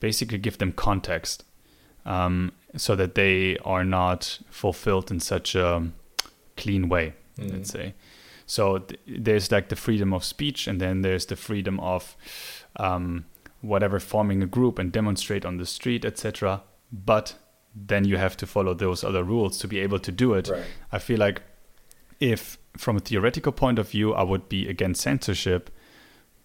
basically 0.00 0.38
give 0.38 0.58
them 0.58 0.72
context, 0.72 1.44
um, 2.06 2.52
so 2.76 2.94
that 2.94 3.14
they 3.14 3.58
are 3.64 3.84
not 3.84 4.38
fulfilled 4.50 5.10
in 5.10 5.20
such 5.20 5.54
a 5.54 5.90
clean 6.56 6.88
way 6.88 7.14
Mm. 7.38 7.52
let's 7.52 7.70
say. 7.70 7.94
So 8.46 8.78
th- 8.78 9.00
there's 9.06 9.50
like 9.50 9.68
the 9.68 9.76
freedom 9.76 10.12
of 10.12 10.24
speech, 10.24 10.66
and 10.66 10.80
then 10.80 11.02
there's 11.02 11.26
the 11.26 11.36
freedom 11.36 11.80
of 11.80 12.16
um, 12.76 13.26
whatever 13.60 13.98
forming 13.98 14.42
a 14.42 14.46
group 14.46 14.78
and 14.78 14.92
demonstrate 14.92 15.44
on 15.44 15.56
the 15.56 15.66
street, 15.66 16.04
etc. 16.04 16.62
But 16.92 17.34
then 17.74 18.04
you 18.04 18.16
have 18.16 18.36
to 18.36 18.46
follow 18.46 18.74
those 18.74 19.02
other 19.02 19.24
rules 19.24 19.58
to 19.58 19.68
be 19.68 19.80
able 19.80 19.98
to 19.98 20.12
do 20.12 20.34
it. 20.34 20.48
Right. 20.48 20.64
I 20.92 20.98
feel 20.98 21.18
like 21.18 21.42
if 22.20 22.58
from 22.76 22.96
a 22.96 23.00
theoretical 23.00 23.52
point 23.52 23.78
of 23.78 23.88
view, 23.90 24.14
I 24.14 24.22
would 24.22 24.48
be 24.48 24.68
against 24.68 25.02
censorship, 25.02 25.70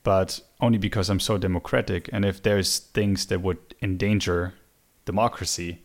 but 0.04 0.40
only 0.60 0.78
because 0.78 1.10
I'm 1.10 1.20
so 1.20 1.38
democratic. 1.38 2.10
And 2.12 2.26
if 2.26 2.42
there's 2.42 2.80
things 2.80 3.28
that 3.28 3.42
would 3.42 3.60
endanger 3.82 4.54
democracy, 5.06 5.84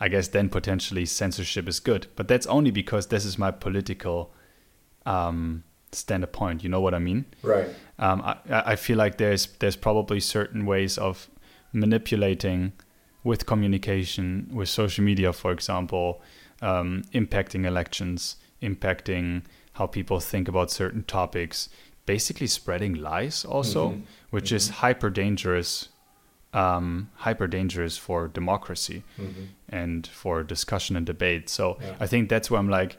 I 0.00 0.08
guess 0.08 0.28
then 0.28 0.48
potentially 0.48 1.06
censorship 1.06 1.68
is 1.68 1.78
good. 1.78 2.08
But 2.16 2.28
that's 2.28 2.46
only 2.46 2.70
because 2.70 3.06
this 3.06 3.24
is 3.24 3.38
my 3.38 3.50
political 3.50 4.34
um, 5.06 5.64
standard 5.92 6.32
point. 6.32 6.62
You 6.62 6.68
know 6.70 6.80
what 6.80 6.94
I 6.94 6.98
mean? 6.98 7.24
Right. 7.42 7.68
Um, 7.98 8.22
I, 8.22 8.36
I 8.72 8.76
feel 8.76 8.96
like 8.98 9.18
there's 9.18 9.46
there's 9.58 9.76
probably 9.76 10.20
certain 10.20 10.64
ways 10.66 10.98
of 10.98 11.28
manipulating 11.72 12.72
with 13.24 13.46
communication, 13.46 14.48
with 14.52 14.68
social 14.68 15.04
media, 15.04 15.32
for 15.32 15.52
example, 15.52 16.20
um, 16.60 17.02
impacting 17.14 17.64
elections, 17.66 18.36
impacting 18.60 19.42
how 19.74 19.86
people 19.86 20.18
think 20.20 20.48
about 20.48 20.70
certain 20.70 21.04
topics, 21.04 21.68
basically 22.06 22.46
spreading 22.48 22.94
lies 22.94 23.44
also, 23.44 23.90
Mhm. 23.90 24.02
which 24.30 24.50
is 24.52 24.68
hyper 24.82 25.08
dangerous, 25.10 25.88
um, 26.52 27.10
hyper 27.14 27.46
dangerous 27.46 27.96
for 27.96 28.28
democracy 28.28 29.02
hmm 29.16 29.46
and 29.68 30.06
for 30.06 30.42
discussion 30.42 30.96
and 30.96 31.06
debate. 31.06 31.48
So 31.48 31.78
Yeah. 31.80 31.96
I 32.04 32.06
think 32.06 32.28
that's 32.28 32.50
where 32.50 32.60
I'm 32.60 32.68
like, 32.68 32.98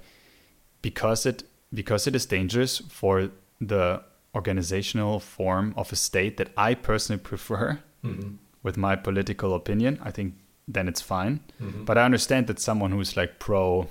because 0.82 1.26
it 1.30 1.44
because 1.74 2.08
it 2.08 2.16
is 2.16 2.26
dangerous 2.26 2.80
for 2.90 3.30
the 3.62 4.02
organizational 4.36 5.20
form 5.20 5.74
of 5.78 5.92
a 5.92 5.96
state 5.96 6.38
that 6.38 6.50
I 6.58 6.74
personally 6.76 7.22
prefer 7.22 7.80
hmm 8.02 8.36
with 8.64 8.78
my 8.78 8.96
political 8.96 9.54
opinion, 9.56 10.00
I 10.02 10.12
think 10.12 10.36
then 10.70 10.88
it's 10.88 11.02
fine. 11.02 11.42
hmm 11.60 11.84
But 11.84 11.98
I 11.98 12.06
understand 12.06 12.48
that 12.48 12.60
someone 12.60 12.92
who's 12.92 13.18
like 13.18 13.38
pro 13.38 13.88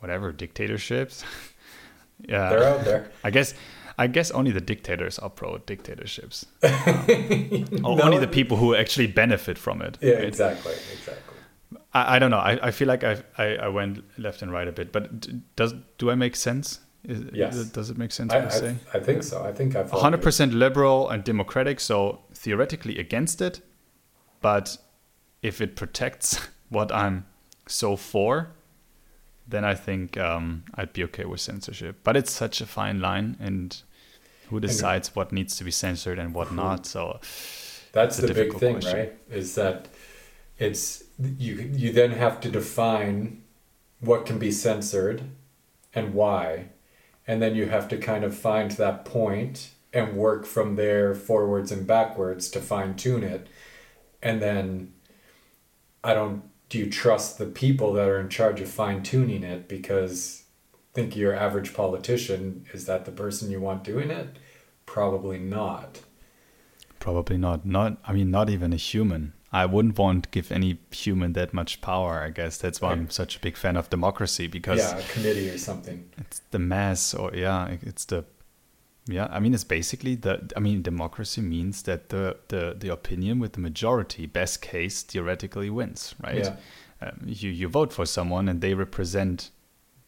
whatever 0.00 0.32
dictatorships. 0.32 1.24
yeah. 2.28 2.50
They're 2.50 2.64
out 2.64 2.84
there. 2.84 3.10
I 3.24 3.30
guess 3.30 3.54
I 3.98 4.06
guess 4.06 4.30
only 4.30 4.50
the 4.52 4.60
dictators 4.60 5.18
are 5.18 5.30
pro 5.30 5.58
dictatorships. 5.58 6.46
or 6.62 6.68
No. 7.96 8.00
only 8.02 8.18
the 8.18 8.28
people 8.28 8.56
who 8.56 8.74
actually 8.74 9.06
benefit 9.06 9.58
from 9.58 9.80
it. 9.82 9.98
Yeah, 10.00 10.14
right? 10.14 10.24
exactly, 10.24 10.72
exactly. 10.92 11.31
I, 11.94 12.16
I 12.16 12.18
don't 12.18 12.30
know. 12.30 12.38
I, 12.38 12.68
I 12.68 12.70
feel 12.70 12.88
like 12.88 13.04
I, 13.04 13.22
I 13.38 13.56
I 13.56 13.68
went 13.68 14.02
left 14.18 14.42
and 14.42 14.52
right 14.52 14.68
a 14.68 14.72
bit, 14.72 14.92
but 14.92 15.20
d- 15.20 15.40
does 15.56 15.74
do 15.98 16.10
I 16.10 16.14
make 16.14 16.36
sense? 16.36 16.80
Is, 17.04 17.24
Yes. 17.32 17.64
Does 17.66 17.90
it 17.90 17.98
make 17.98 18.12
sense 18.12 18.32
I, 18.32 18.38
what 18.38 18.54
I 18.54 18.58
say? 18.58 18.76
I, 18.94 19.00
think 19.00 19.24
so. 19.24 19.42
I 19.42 19.52
think 19.52 19.74
I 19.74 19.82
hundred 19.82 20.22
percent 20.22 20.54
liberal 20.54 21.08
and 21.08 21.24
democratic, 21.24 21.80
so 21.80 22.20
theoretically 22.32 22.98
against 22.98 23.40
it, 23.40 23.60
but 24.40 24.78
if 25.42 25.60
it 25.60 25.74
protects 25.74 26.40
what 26.68 26.92
I'm 26.92 27.26
so 27.66 27.96
for, 27.96 28.52
then 29.48 29.64
I 29.64 29.74
think 29.74 30.16
um, 30.16 30.64
I'd 30.76 30.92
be 30.92 31.02
okay 31.04 31.24
with 31.24 31.40
censorship. 31.40 31.96
But 32.04 32.16
it's 32.16 32.30
such 32.30 32.60
a 32.60 32.66
fine 32.66 33.00
line, 33.00 33.36
and 33.40 33.82
who 34.48 34.60
decides 34.60 35.16
what 35.16 35.32
needs 35.32 35.56
to 35.56 35.64
be 35.64 35.70
censored 35.72 36.18
and 36.18 36.34
what 36.34 36.52
not? 36.52 36.86
So 36.86 37.20
That's 37.92 38.16
the 38.18 38.32
big 38.32 38.54
thing, 38.58 38.74
question. 38.74 38.98
right? 38.98 39.12
Is 39.30 39.54
that 39.56 39.88
it's 40.62 41.02
you 41.18 41.54
you 41.74 41.92
then 41.92 42.12
have 42.12 42.40
to 42.40 42.48
define 42.50 43.42
what 44.00 44.26
can 44.26 44.38
be 44.38 44.52
censored 44.52 45.22
and 45.94 46.14
why. 46.14 46.68
And 47.26 47.42
then 47.42 47.54
you 47.54 47.66
have 47.66 47.88
to 47.88 47.98
kind 47.98 48.24
of 48.24 48.36
find 48.36 48.70
that 48.72 49.04
point 49.04 49.70
and 49.92 50.16
work 50.16 50.46
from 50.46 50.76
there 50.76 51.14
forwards 51.14 51.70
and 51.70 51.86
backwards 51.86 52.48
to 52.50 52.60
fine 52.60 52.94
tune 52.94 53.22
it. 53.22 53.48
And 54.22 54.40
then 54.40 54.92
I 56.04 56.14
don't 56.14 56.42
do 56.68 56.78
you 56.78 56.88
trust 56.88 57.38
the 57.38 57.46
people 57.46 57.92
that 57.94 58.08
are 58.08 58.20
in 58.20 58.28
charge 58.28 58.60
of 58.60 58.68
fine 58.68 59.02
tuning 59.02 59.42
it 59.42 59.68
because 59.68 60.44
think 60.94 61.16
your 61.16 61.34
average 61.34 61.74
politician 61.74 62.66
is 62.72 62.86
that 62.86 63.04
the 63.04 63.12
person 63.12 63.50
you 63.50 63.60
want 63.60 63.84
doing 63.84 64.10
it? 64.10 64.38
Probably 64.86 65.38
not. 65.38 66.00
probably 67.00 67.36
not. 67.36 67.66
Not 67.66 67.98
I 68.06 68.12
mean, 68.12 68.30
not 68.30 68.48
even 68.48 68.72
a 68.72 68.76
human. 68.76 69.32
I 69.54 69.66
wouldn't 69.66 69.98
want 69.98 70.24
to 70.24 70.30
give 70.30 70.50
any 70.50 70.78
human 70.90 71.34
that 71.34 71.52
much 71.52 71.80
power. 71.82 72.22
I 72.22 72.30
guess 72.30 72.56
that's 72.56 72.80
why 72.80 72.92
I'm 72.92 73.10
such 73.10 73.36
a 73.36 73.40
big 73.40 73.56
fan 73.56 73.76
of 73.76 73.90
democracy 73.90 74.46
because 74.46 74.78
yeah, 74.80 74.98
a 74.98 75.02
committee 75.12 75.50
or 75.50 75.58
something. 75.58 76.08
it's 76.18 76.40
the 76.52 76.58
mass 76.58 77.12
or 77.14 77.30
yeah 77.34 77.76
it's 77.82 78.04
the 78.06 78.24
yeah 79.08 79.26
i 79.32 79.40
mean 79.40 79.52
it's 79.52 79.64
basically 79.64 80.14
the 80.14 80.34
i 80.56 80.60
mean 80.60 80.80
democracy 80.80 81.40
means 81.40 81.82
that 81.82 82.08
the 82.10 82.36
the, 82.48 82.76
the 82.78 82.88
opinion 82.88 83.40
with 83.40 83.52
the 83.54 83.60
majority 83.60 84.26
best 84.26 84.62
case 84.62 85.02
theoretically 85.02 85.68
wins 85.70 86.14
right 86.22 86.36
Yeah. 86.44 86.56
um, 87.08 87.16
you 87.26 87.50
you 87.50 87.68
vote 87.68 87.92
for 87.92 88.06
someone 88.06 88.48
and 88.48 88.60
they 88.60 88.74
represent 88.74 89.50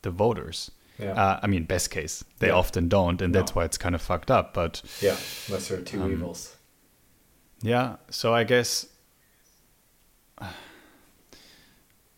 the 0.02 0.10
voters 0.12 0.70
Yeah. 0.98 1.12
uh, 1.22 1.40
i 1.42 1.46
mean 1.48 1.64
best 1.64 1.90
case 1.90 2.22
they 2.38 2.46
Yeah. 2.48 2.54
often 2.60 2.88
don't 2.88 3.20
and 3.20 3.34
that's 3.34 3.52
why 3.54 3.64
it's 3.64 3.78
kind 3.78 3.94
of 3.96 4.00
fucked 4.02 4.30
up 4.30 4.54
but 4.54 4.80
yeah. 5.02 5.16
Lesser 5.50 5.74
of 5.78 5.84
two 5.84 6.00
um, 6.00 6.12
evils. 6.12 6.56
yeah 7.62 7.96
so 8.10 8.32
i 8.32 8.44
guess 8.44 8.86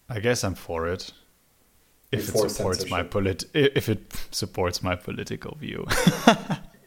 i 0.08 0.20
guess 0.20 0.44
i'm 0.44 0.54
for 0.54 0.86
it 0.88 1.12
if 2.12 2.28
it 2.34 2.50
supports 2.50 2.88
my 2.90 3.02
polit 3.02 3.44
if 3.54 3.88
it 3.88 4.12
supports 4.30 4.82
my 4.82 4.94
political 4.94 5.54
view 5.56 5.86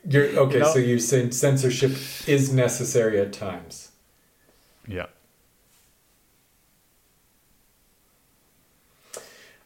You're 0.10 0.28
okay, 0.40 0.60
No. 0.60 0.72
so 0.74 0.80
you're 0.80 0.98
saying 0.98 1.34
censorship 1.34 1.92
is 2.26 2.52
necessary 2.54 3.20
at 3.20 3.34
times. 3.34 3.92
yeah 4.88 5.08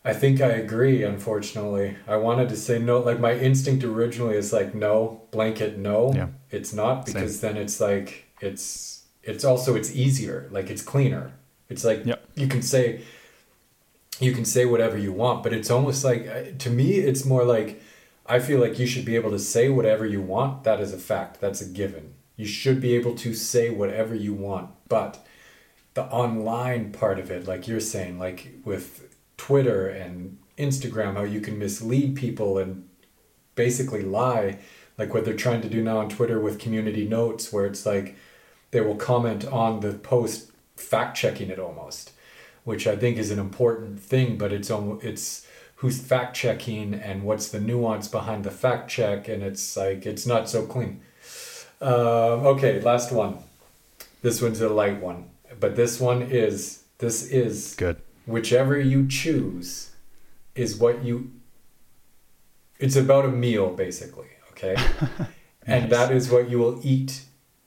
I 0.06 0.14
think 0.14 0.42
I 0.42 0.48
agree, 0.50 1.04
unfortunately. 1.04 1.96
I 2.08 2.18
wanted 2.18 2.50
to 2.50 2.58
say 2.58 2.78
no 2.78 3.00
like 3.00 3.20
my 3.22 3.34
instinct 3.38 3.84
originally 3.86 4.36
is 4.36 4.52
like 4.52 4.76
no, 4.76 5.22
blanket 5.32 5.78
no. 5.78 6.12
Yeah. 6.14 6.28
It's 6.52 6.74
not 6.74 7.06
because 7.06 7.40
then 7.40 7.56
it's 7.56 7.80
like 7.80 8.26
it's 8.42 9.04
it's 9.24 9.46
also 9.46 9.76
it's 9.76 9.96
easier, 9.96 10.50
like 10.52 10.70
it's 10.70 10.82
cleaner. 10.82 11.32
It's 11.70 11.84
like 11.84 12.06
Yep. 12.06 12.26
you 12.36 12.48
can 12.48 12.62
say 12.62 13.02
you 14.20 14.32
can 14.32 14.46
say 14.46 14.66
whatever 14.66 14.98
you 14.98 15.12
want, 15.12 15.44
but 15.44 15.54
it's 15.54 15.72
almost 15.72 16.04
like 16.04 16.28
uh, 16.28 16.44
to 16.60 16.70
me 16.70 16.94
it's 16.96 17.26
more 17.26 17.44
like 17.44 17.82
I 18.26 18.40
feel 18.40 18.60
like 18.60 18.80
you 18.80 18.88
should 18.88 19.06
be 19.06 19.16
able 19.16 19.32
to 19.32 19.40
say 19.40 19.70
whatever 19.70 20.06
you 20.06 20.22
want. 20.22 20.64
That 20.64 20.80
is 20.80 20.94
a 20.94 20.98
fact. 20.98 21.42
That's 21.42 21.62
a 21.62 21.66
given. 21.66 22.14
You 22.38 22.46
should 22.46 22.80
be 22.80 22.96
able 22.96 23.16
to 23.16 23.34
say 23.34 23.70
whatever 23.70 24.16
you 24.16 24.34
want, 24.34 24.70
but 24.88 25.26
the 25.94 26.04
online 26.06 26.92
part 26.92 27.20
of 27.20 27.30
it, 27.30 27.48
like 27.48 27.68
you're 27.68 27.80
saying, 27.80 28.18
like 28.18 28.54
with 28.66 29.16
Twitter 29.38 29.88
and 29.88 30.38
Instagram, 30.58 31.16
how 31.16 31.24
you 31.24 31.42
can 31.42 31.60
mislead 31.60 32.16
people 32.16 32.58
and 32.58 32.88
basically 33.56 34.02
lie, 34.02 34.58
like 34.98 35.14
what 35.14 35.26
they're 35.26 35.36
trying 35.36 35.62
to 35.62 35.70
do 35.70 35.84
now 35.84 35.98
on 36.00 36.10
Twitter 36.10 36.40
with 36.40 36.60
community 36.60 37.08
notes, 37.08 37.52
where 37.54 37.66
it's 37.66 37.86
like 37.86 38.16
they 38.72 38.82
will 38.82 38.96
comment 38.96 39.46
on 39.46 39.82
the 39.82 39.94
post, 39.94 40.52
fact 40.76 41.18
checking 41.18 41.50
it 41.50 41.60
almost, 41.60 42.12
which 42.64 42.88
I 42.88 42.96
think 42.96 43.18
is 43.18 43.32
an 43.32 43.40
important 43.40 44.00
thing, 44.00 44.38
but 44.38 44.52
it's 44.52 44.70
almost, 44.70 45.04
it's 45.04 45.48
who's 45.78 46.02
fact 46.02 46.36
checking 46.36 46.94
and 46.94 47.24
what's 47.24 47.50
the 47.50 47.60
nuance 47.60 48.08
behind 48.08 48.44
the 48.44 48.52
fact 48.52 48.90
check, 48.90 49.28
and 49.28 49.44
it's 49.44 49.76
like 49.76 50.06
it's 50.06 50.26
not 50.26 50.50
so 50.50 50.66
clean. 50.66 51.02
Um, 51.82 52.46
okay, 52.56 52.80
last 52.80 53.12
one. 53.12 53.40
This 54.22 54.42
one's 54.42 54.62
a 54.62 54.70
light 54.70 55.02
one, 55.02 55.30
but 55.60 55.76
this 55.76 56.00
one 56.00 56.22
is 56.22 56.84
this 57.00 57.28
is 57.30 57.76
good 57.76 57.98
whichever 58.26 58.80
you 58.80 59.08
choose 59.08 59.92
is 60.56 60.78
what 60.78 61.04
you 61.04 61.32
it's 62.80 62.96
about 62.96 63.26
a 63.26 63.30
meal 63.30 63.70
basically 63.70 64.28
okay 64.52 64.76
and 65.68 65.92
that 65.92 66.12
is 66.12 66.30
what 66.30 66.50
you 66.50 66.58
will 66.58 66.80
eat 66.84 67.24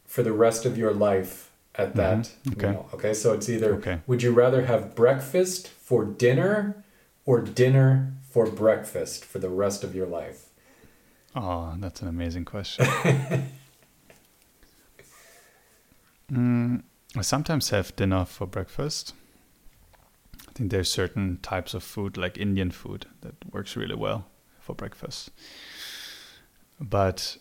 for 0.07 0.23
the 0.23 0.33
rest 0.33 0.65
of 0.65 0.79
your 0.79 0.93
life 0.93 1.46
at 1.79 1.95
that 1.95 2.19
Mhm. 2.45 2.53
Okay. 2.53 2.71
meal 2.71 2.89
okay 2.95 3.15
so 3.15 3.33
it's 3.35 3.49
either 3.49 3.75
Okay. 3.75 4.01
would 4.07 4.23
you 4.23 4.33
rather 4.33 4.65
have 4.67 4.95
breakfast 4.95 5.69
for 5.69 6.05
dinner 6.05 6.85
or 7.25 7.41
dinner 7.41 8.13
for 8.31 8.47
breakfast 8.47 9.25
for 9.25 9.39
the 9.39 9.49
rest 9.51 9.85
of 9.85 9.95
your 9.95 10.07
life 10.07 10.43
Oh, 11.39 11.75
that's 11.79 12.01
an 12.01 12.09
amazing 12.09 12.47
question. 12.47 12.87
mm, 16.33 16.83
I 17.15 17.21
sometimes 17.21 17.69
have 17.71 17.95
dinner 17.95 18.25
for 18.25 18.47
breakfast. 18.47 19.13
I 20.49 20.53
think 20.53 20.71
there's 20.71 20.91
certain 20.91 21.39
types 21.43 21.75
of 21.75 21.83
food, 21.83 22.17
like 22.17 22.39
Indian 22.39 22.71
food, 22.71 23.05
that 23.21 23.35
works 23.53 23.77
really 23.77 23.95
well 23.95 24.25
for 24.61 24.75
breakfast. 24.75 25.31
But 26.81 27.37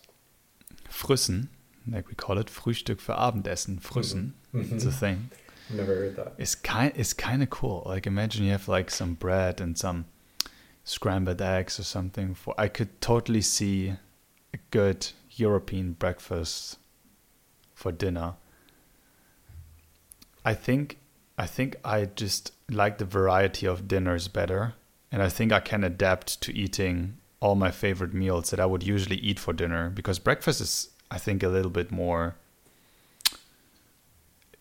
Früssen, 0.90 1.48
like 1.90 2.08
we 2.08 2.14
call 2.14 2.38
it, 2.38 2.50
Frühstück 2.50 3.00
für 3.00 3.16
Abendessen, 3.16 3.80
Früssen, 3.80 4.34
mhm. 4.52 4.60
Mhm. 4.60 4.76
it's 4.76 4.86
a 4.86 4.90
thing. 4.90 5.30
never 5.70 5.94
heard 5.94 6.16
that 6.16 6.34
It's 6.38 6.54
kind 6.62 6.92
it's 6.96 7.12
kind 7.16 7.42
of 7.42 7.50
cool. 7.50 7.82
Like 7.86 8.06
imagine 8.06 8.44
you 8.44 8.52
have 8.52 8.68
like 8.68 8.90
some 8.90 9.14
bread 9.14 9.60
and 9.60 9.76
some 9.76 10.04
scrambled 10.84 11.40
eggs 11.40 11.78
or 11.80 11.84
something. 11.84 12.34
For 12.34 12.54
I 12.58 12.68
could 12.68 13.00
totally 13.00 13.42
see 13.42 13.94
a 14.54 14.58
good 14.70 15.08
European 15.30 15.92
breakfast 15.94 16.78
for 17.74 17.92
dinner. 17.92 18.34
I 20.44 20.54
think 20.54 20.98
I 21.38 21.46
think 21.46 21.76
I 21.84 22.06
just 22.06 22.52
like 22.70 22.98
the 22.98 23.04
variety 23.04 23.66
of 23.66 23.88
dinners 23.88 24.28
better. 24.28 24.74
And 25.12 25.22
I 25.22 25.28
think 25.28 25.52
I 25.52 25.60
can 25.60 25.84
adapt 25.84 26.40
to 26.42 26.52
eating 26.54 27.18
all 27.40 27.54
my 27.54 27.70
favorite 27.70 28.14
meals 28.14 28.50
that 28.50 28.60
I 28.60 28.66
would 28.66 28.82
usually 28.82 29.16
eat 29.16 29.38
for 29.38 29.52
dinner 29.52 29.90
because 29.90 30.18
breakfast 30.18 30.60
is, 30.60 30.88
I 31.10 31.18
think, 31.18 31.42
a 31.42 31.48
little 31.48 31.70
bit 31.70 31.90
more. 31.90 32.36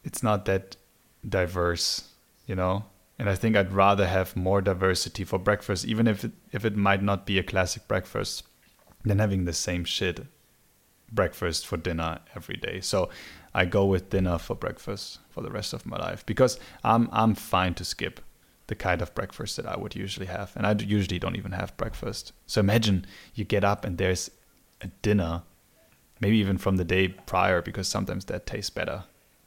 It's 0.04 0.22
not 0.22 0.46
that 0.46 0.78
diverse, 1.28 2.10
you 2.46 2.56
know? 2.56 2.86
And 3.18 3.30
I 3.30 3.36
think 3.36 3.56
I'd 3.56 3.72
rather 3.72 4.08
have 4.08 4.36
more 4.36 4.62
diversity 4.62 5.24
for 5.24 5.40
breakfast, 5.40 5.86
even 5.86 6.06
if 6.08 6.24
it, 6.26 6.32
if 6.52 6.66
it 6.66 6.76
might 6.76 7.02
not 7.02 7.26
be 7.26 7.40
a 7.40 7.44
classic 7.44 7.88
breakfast, 7.88 8.44
than 9.04 9.20
having 9.20 9.46
the 9.46 9.54
same 9.54 9.86
shit 9.86 10.26
breakfast 11.12 11.66
for 11.66 11.78
dinner 11.78 12.20
every 12.36 12.58
day. 12.58 12.82
So 12.82 13.10
I 13.54 13.66
go 13.66 13.86
with 13.86 14.10
dinner 14.10 14.38
for 14.38 14.56
breakfast 14.56 15.20
for 15.30 15.42
the 15.42 15.52
rest 15.52 15.74
of 15.74 15.86
my 15.86 15.98
life 15.98 16.26
because 16.26 16.60
I'm 16.84 17.08
I'm 17.12 17.36
fine 17.36 17.74
to 17.76 17.86
skip 17.86 18.20
the 18.68 18.76
kind 18.76 19.02
of 19.02 19.14
breakfast 19.14 19.58
that 19.58 19.68
I 19.68 19.78
would 19.78 19.96
usually 19.96 20.26
have, 20.26 20.52
and 20.56 20.66
I 20.66 20.74
usually 20.74 21.20
don't 21.20 21.36
even 21.36 21.52
have 21.52 21.78
breakfast. 21.78 22.34
So 22.48 22.60
imagine 22.60 23.06
you 23.36 23.46
get 23.46 23.64
up 23.64 23.86
and 23.86 23.98
there's 23.98 24.32
a 24.82 24.88
dinner, 25.02 25.44
maybe 26.20 26.38
even 26.38 26.58
from 26.58 26.78
the 26.78 26.84
day 26.86 27.08
prior, 27.10 27.62
because 27.62 27.88
sometimes 27.88 28.26
that 28.26 28.46
tastes 28.46 28.70
better 28.70 29.04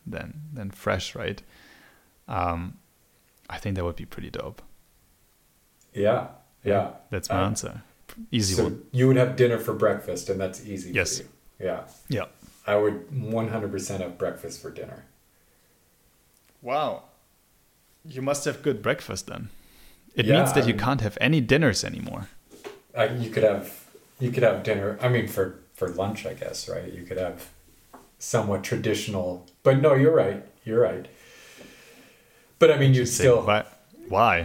than 0.07 0.43
than 0.53 0.71
fresh, 0.71 1.15
right? 1.15 1.43
Um, 2.27 2.79
I 3.51 3.59
think 3.59 3.77
that 3.77 3.85
would 3.85 3.97
be 3.97 4.05
pretty 4.07 4.31
dope. 4.31 4.63
Yeah, 5.95 6.29
yeah. 6.65 6.91
That's 7.11 7.29
my 7.31 7.43
Uh, 7.43 7.47
answer. 7.47 7.83
Easy 8.31 8.55
so 8.55 8.65
one. 8.65 8.83
you 8.93 9.07
would 9.09 9.17
have 9.17 9.37
dinner 9.37 9.59
for 9.59 9.73
breakfast, 9.75 10.29
and 10.29 10.41
that's 10.41 10.65
easy 10.67 10.93
Yes. 10.93 11.19
for 11.19 11.23
you. 11.25 11.29
Yeah. 11.61 11.81
Yeah. 12.09 12.25
I 12.67 12.77
would 12.77 13.11
100% 13.11 14.01
have 14.03 14.19
breakfast 14.19 14.61
for 14.61 14.71
dinner. 14.71 15.05
Wow. 16.63 17.05
You 18.05 18.23
must 18.23 18.45
have 18.45 18.63
good 18.63 18.83
breakfast 18.83 19.27
then. 19.27 19.49
It 20.15 20.27
Yeah, 20.27 20.37
means 20.39 20.53
that 20.55 20.65
I 20.65 20.67
you 20.67 20.75
mean- 20.75 20.85
can't 20.85 21.01
have 21.01 21.17
any 21.21 21.41
dinners 21.41 21.85
anymore. 21.85 22.29
Uh, 22.97 23.09
you 23.19 23.31
could 23.31 23.43
have 23.45 23.85
you 24.21 24.33
could 24.33 24.43
have 24.43 24.65
dinner. 24.65 24.99
I 25.01 25.09
mean, 25.09 25.29
for 25.29 25.55
for 25.79 25.89
lunch, 25.89 26.27
I 26.27 26.35
guess, 26.35 26.69
right? 26.69 26.93
You 26.93 27.05
could 27.05 27.19
have 27.19 27.49
somewhat 28.19 28.65
traditional. 28.65 29.47
But 29.63 29.81
no, 29.81 29.95
you're 29.95 30.15
right. 30.15 30.45
You're 30.65 30.81
right. 30.81 31.07
But 32.59 32.73
I 32.73 32.77
mean, 32.77 32.93
you 32.93 33.07
still 33.07 33.43
why? 33.43 33.65
Why? 34.09 34.45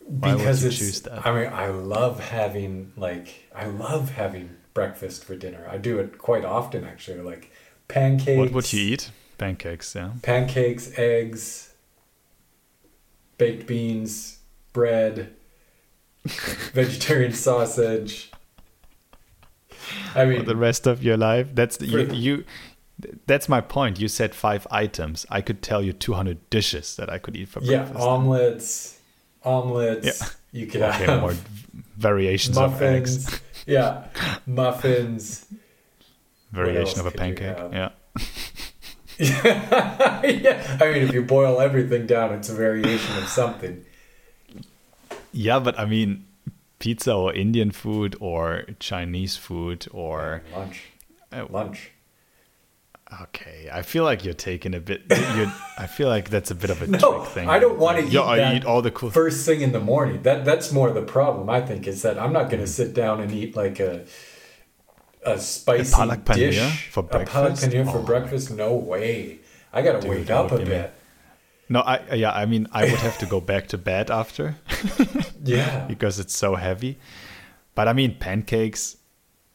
why 0.00 0.32
would 0.32 0.38
because 0.38 0.62
you 0.62 0.68
it's. 0.70 0.78
choose 0.78 1.00
that? 1.02 1.24
I 1.24 1.32
mean, 1.32 1.52
I 1.52 1.68
love 1.68 2.18
having 2.18 2.92
like 2.96 3.48
I 3.54 3.66
love 3.66 4.10
having 4.10 4.56
breakfast 4.74 5.24
for 5.24 5.36
dinner. 5.36 5.66
I 5.70 5.78
do 5.78 6.00
it 6.00 6.18
quite 6.18 6.44
often, 6.44 6.84
actually. 6.84 7.20
Like 7.20 7.52
pancakes. 7.86 8.38
What 8.38 8.52
would 8.52 8.72
you 8.72 8.94
eat? 8.94 9.10
Pancakes, 9.38 9.94
yeah. 9.94 10.10
Pancakes, 10.22 10.98
eggs, 10.98 11.72
baked 13.38 13.66
beans, 13.66 14.40
bread, 14.72 15.32
vegetarian 16.24 17.32
sausage. 17.32 18.29
I 20.14 20.24
For 20.24 20.26
mean, 20.26 20.44
the 20.44 20.56
rest 20.56 20.86
of 20.86 21.02
your 21.02 21.16
life. 21.16 21.48
That's 21.54 21.76
the, 21.78 21.86
you, 21.86 22.06
you. 22.12 22.44
That's 23.26 23.48
my 23.48 23.60
point. 23.60 23.98
You 23.98 24.08
said 24.08 24.34
five 24.34 24.66
items. 24.70 25.24
I 25.30 25.40
could 25.40 25.62
tell 25.62 25.82
you 25.82 25.92
200 25.92 26.50
dishes 26.50 26.96
that 26.96 27.08
I 27.08 27.18
could 27.18 27.36
eat 27.36 27.48
for 27.48 27.60
breakfast. 27.60 27.72
yeah, 27.72 27.84
breakfast. 27.84 28.06
omelets, 28.06 28.98
omelets. 29.42 30.20
Yeah. 30.20 30.28
You 30.52 30.66
could 30.66 30.82
okay, 30.82 31.04
have 31.06 31.20
more 31.20 31.34
variations 31.96 32.58
of 32.58 32.82
eggs. 32.82 33.24
muffins. 33.24 33.40
yeah, 33.66 34.04
muffins. 34.46 35.46
Variation 36.52 37.00
of 37.00 37.06
a 37.06 37.10
pancake. 37.12 37.56
Yeah. 37.72 37.90
yeah, 39.20 40.78
I 40.80 40.90
mean, 40.92 41.02
if 41.02 41.12
you 41.12 41.22
boil 41.22 41.60
everything 41.60 42.06
down, 42.06 42.32
it's 42.34 42.48
a 42.48 42.54
variation 42.54 43.16
of 43.18 43.28
something. 43.28 43.84
Yeah, 45.32 45.60
but 45.60 45.78
I 45.78 45.84
mean, 45.84 46.26
pizza 46.80 47.14
or 47.14 47.32
Indian 47.32 47.70
food 47.70 48.16
or 48.20 48.64
Chinese 48.80 49.36
food 49.36 49.86
or 49.92 50.42
lunch, 50.52 50.82
uh, 51.32 51.46
lunch. 51.48 51.92
okay, 53.22 53.68
I 53.72 53.82
feel 53.82 54.04
like 54.04 54.24
you're 54.24 54.34
taking 54.34 54.74
a 54.74 54.80
bit. 54.80 55.02
You're, 55.10 55.52
I 55.78 55.86
feel 55.86 56.08
like 56.08 56.30
that's 56.30 56.50
a 56.50 56.54
bit 56.54 56.70
of 56.70 56.80
a 56.82 56.86
No, 56.98 56.98
trick 56.98 57.28
thing. 57.28 57.48
I 57.48 57.58
don't 57.58 57.78
wanna 57.78 58.02
Yo, 58.02 58.22
eat 58.22 58.26
I 58.26 58.36
that 58.38 58.54
eat 58.56 58.64
all 58.64 58.82
the 58.82 58.90
cool. 58.90 59.10
first 59.10 59.44
thing 59.46 59.60
in 59.60 59.72
the 59.72 59.80
morning. 59.80 60.22
That 60.22 60.44
that's 60.44 60.72
more 60.72 60.90
the 60.90 61.02
problem. 61.02 61.48
I 61.50 61.60
think 61.60 61.86
is 61.86 62.02
that 62.02 62.18
I'm 62.18 62.32
not 62.32 62.50
going 62.50 62.60
to 62.60 62.66
sit 62.66 62.94
down 62.94 63.20
and 63.20 63.30
eat 63.32 63.56
like 63.56 63.80
a 63.80 64.04
a 65.24 65.38
spicy 65.38 65.92
paneer 65.94 66.34
dish 66.50 66.88
for 66.90 67.00
A 67.00 67.02
palak 67.02 67.10
breakfast? 67.10 67.62
paneer 67.64 67.84
for 67.92 67.98
Oh. 67.98 68.02
breakfast? 68.02 68.50
No 68.52 68.74
way. 68.74 69.40
I 69.72 69.82
got 69.82 70.00
to 70.00 70.08
wake 70.08 70.30
up 70.30 70.50
a 70.52 70.58
bit. 70.58 70.92
No, 71.72 71.80
I 71.80 72.14
yeah, 72.14 72.32
I 72.32 72.46
mean, 72.46 72.66
I 72.72 72.82
would 72.84 72.98
have 72.98 73.16
to 73.18 73.26
go 73.26 73.40
back 73.40 73.68
to 73.68 73.78
bed 73.78 74.10
after 74.10 74.56
Yeah. 75.44 75.86
because 75.86 76.18
it's 76.18 76.34
so 76.36 76.56
heavy. 76.56 76.98
But 77.76 77.86
I 77.86 77.92
mean, 77.92 78.16
pancakes 78.18 78.96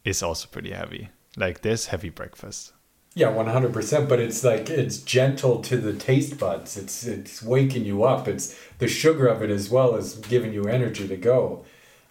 is 0.04 0.22
also 0.22 0.48
pretty 0.50 0.72
heavy. 0.72 1.10
Like 1.36 1.60
this 1.60 1.86
heavy 1.86 2.08
breakfast. 2.08 2.72
Yeah, 3.14 3.28
one 3.28 3.46
hundred 3.48 3.72
percent. 3.74 4.08
But 4.08 4.18
it's 4.20 4.42
like 4.42 4.70
it's 4.70 4.98
gentle 4.98 5.60
to 5.62 5.76
the 5.76 5.92
taste 5.92 6.38
buds. 6.38 6.76
It's 6.78 7.04
it's 7.06 7.42
waking 7.42 7.84
you 7.84 8.04
up. 8.04 8.26
It's 8.26 8.58
the 8.78 8.88
sugar 8.88 9.26
of 9.26 9.42
it 9.42 9.50
as 9.50 9.68
well 9.70 9.94
as 9.94 10.14
giving 10.16 10.52
you 10.54 10.64
energy 10.64 11.06
to 11.08 11.16
go. 11.16 11.64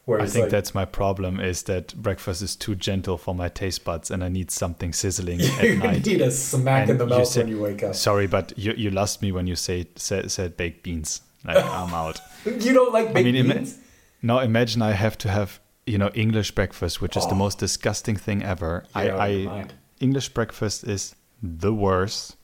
I 0.07 0.27
think 0.27 0.43
like, 0.43 0.51
that's 0.51 0.75
my 0.75 0.85
problem 0.85 1.39
is 1.39 1.63
that 1.63 1.95
breakfast 1.95 2.41
is 2.43 2.55
too 2.55 2.75
gentle 2.75 3.17
for 3.17 3.33
my 3.33 3.49
taste 3.49 3.83
buds 3.83 4.11
and 4.11 4.23
I 4.23 4.29
need 4.29 4.51
something 4.51 4.93
sizzling 4.93 5.41
at 5.59 5.77
night. 5.79 6.05
You 6.05 6.13
need 6.17 6.21
a 6.21 6.31
smack 6.31 6.89
in 6.89 6.97
the 6.99 7.07
mouth 7.07 7.27
said- 7.27 7.45
when 7.45 7.55
you 7.55 7.61
wake 7.61 7.81
up. 7.83 7.95
Sorry, 7.95 8.27
but 8.27 8.53
you 8.57 8.73
you 8.77 8.91
lost 8.91 9.21
me 9.21 9.31
when 9.31 9.47
you 9.47 9.55
say 9.55 9.87
said, 9.95 10.29
said 10.31 10.57
baked 10.57 10.83
beans. 10.83 11.21
Like 11.43 11.57
I'm 11.79 11.93
out. 11.93 12.19
You 12.45 12.73
don't 12.73 12.93
like 12.93 13.13
baked 13.13 13.25
mean, 13.25 13.35
ima- 13.35 13.53
beans? 13.55 13.79
Now 14.21 14.39
imagine 14.39 14.81
I 14.83 14.91
have 14.91 15.17
to 15.19 15.29
have 15.29 15.59
you 15.87 15.97
know 15.97 16.11
English 16.13 16.51
breakfast, 16.51 17.01
which 17.01 17.17
is 17.17 17.25
the 17.25 17.33
Oh. 17.33 17.45
most 17.45 17.57
disgusting 17.59 18.15
thing 18.15 18.43
ever. 18.43 18.83
Of 18.93 18.95
I, 18.95 19.09
I. 19.29 19.65
English 19.99 20.29
breakfast 20.29 20.83
is 20.83 21.15
the 21.41 21.73
worst. 21.73 22.35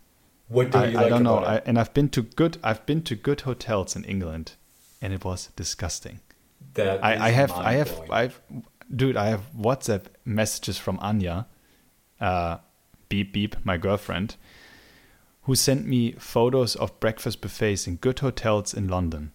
What 0.47 0.71
do 0.71 0.77
I, 0.79 0.85
you 0.87 0.97
I 0.97 1.01
like 1.03 1.09
don't 1.09 1.23
know. 1.23 1.37
I, 1.37 1.57
and 1.67 1.77
I've 1.77 1.93
been 1.93 2.09
to 2.09 2.21
good 2.23 2.57
I've 2.63 2.85
been 2.87 3.01
to 3.03 3.15
good 3.15 3.41
hotels 3.41 3.95
in 3.95 4.03
England, 4.05 4.53
and 5.01 5.13
it 5.13 5.23
was 5.23 5.49
disgusting. 5.55 6.19
That 6.73 7.03
I, 7.03 7.27
I 7.27 7.29
have 7.31 7.51
I 7.51 7.73
have. 7.73 8.01
I've 8.09 8.41
dude 8.93 9.17
I 9.17 9.27
have 9.27 9.51
WhatsApp 9.57 10.05
messages 10.25 10.77
from 10.77 10.99
Anya, 10.99 11.47
uh, 12.19 12.57
beep 13.09 13.33
beep 13.33 13.55
my 13.63 13.77
girlfriend, 13.77 14.35
who 15.43 15.55
sent 15.55 15.85
me 15.85 16.13
photos 16.13 16.75
of 16.75 16.99
breakfast 16.99 17.41
buffets 17.41 17.87
in 17.87 17.97
good 17.97 18.19
hotels 18.19 18.73
in 18.73 18.87
London, 18.87 19.31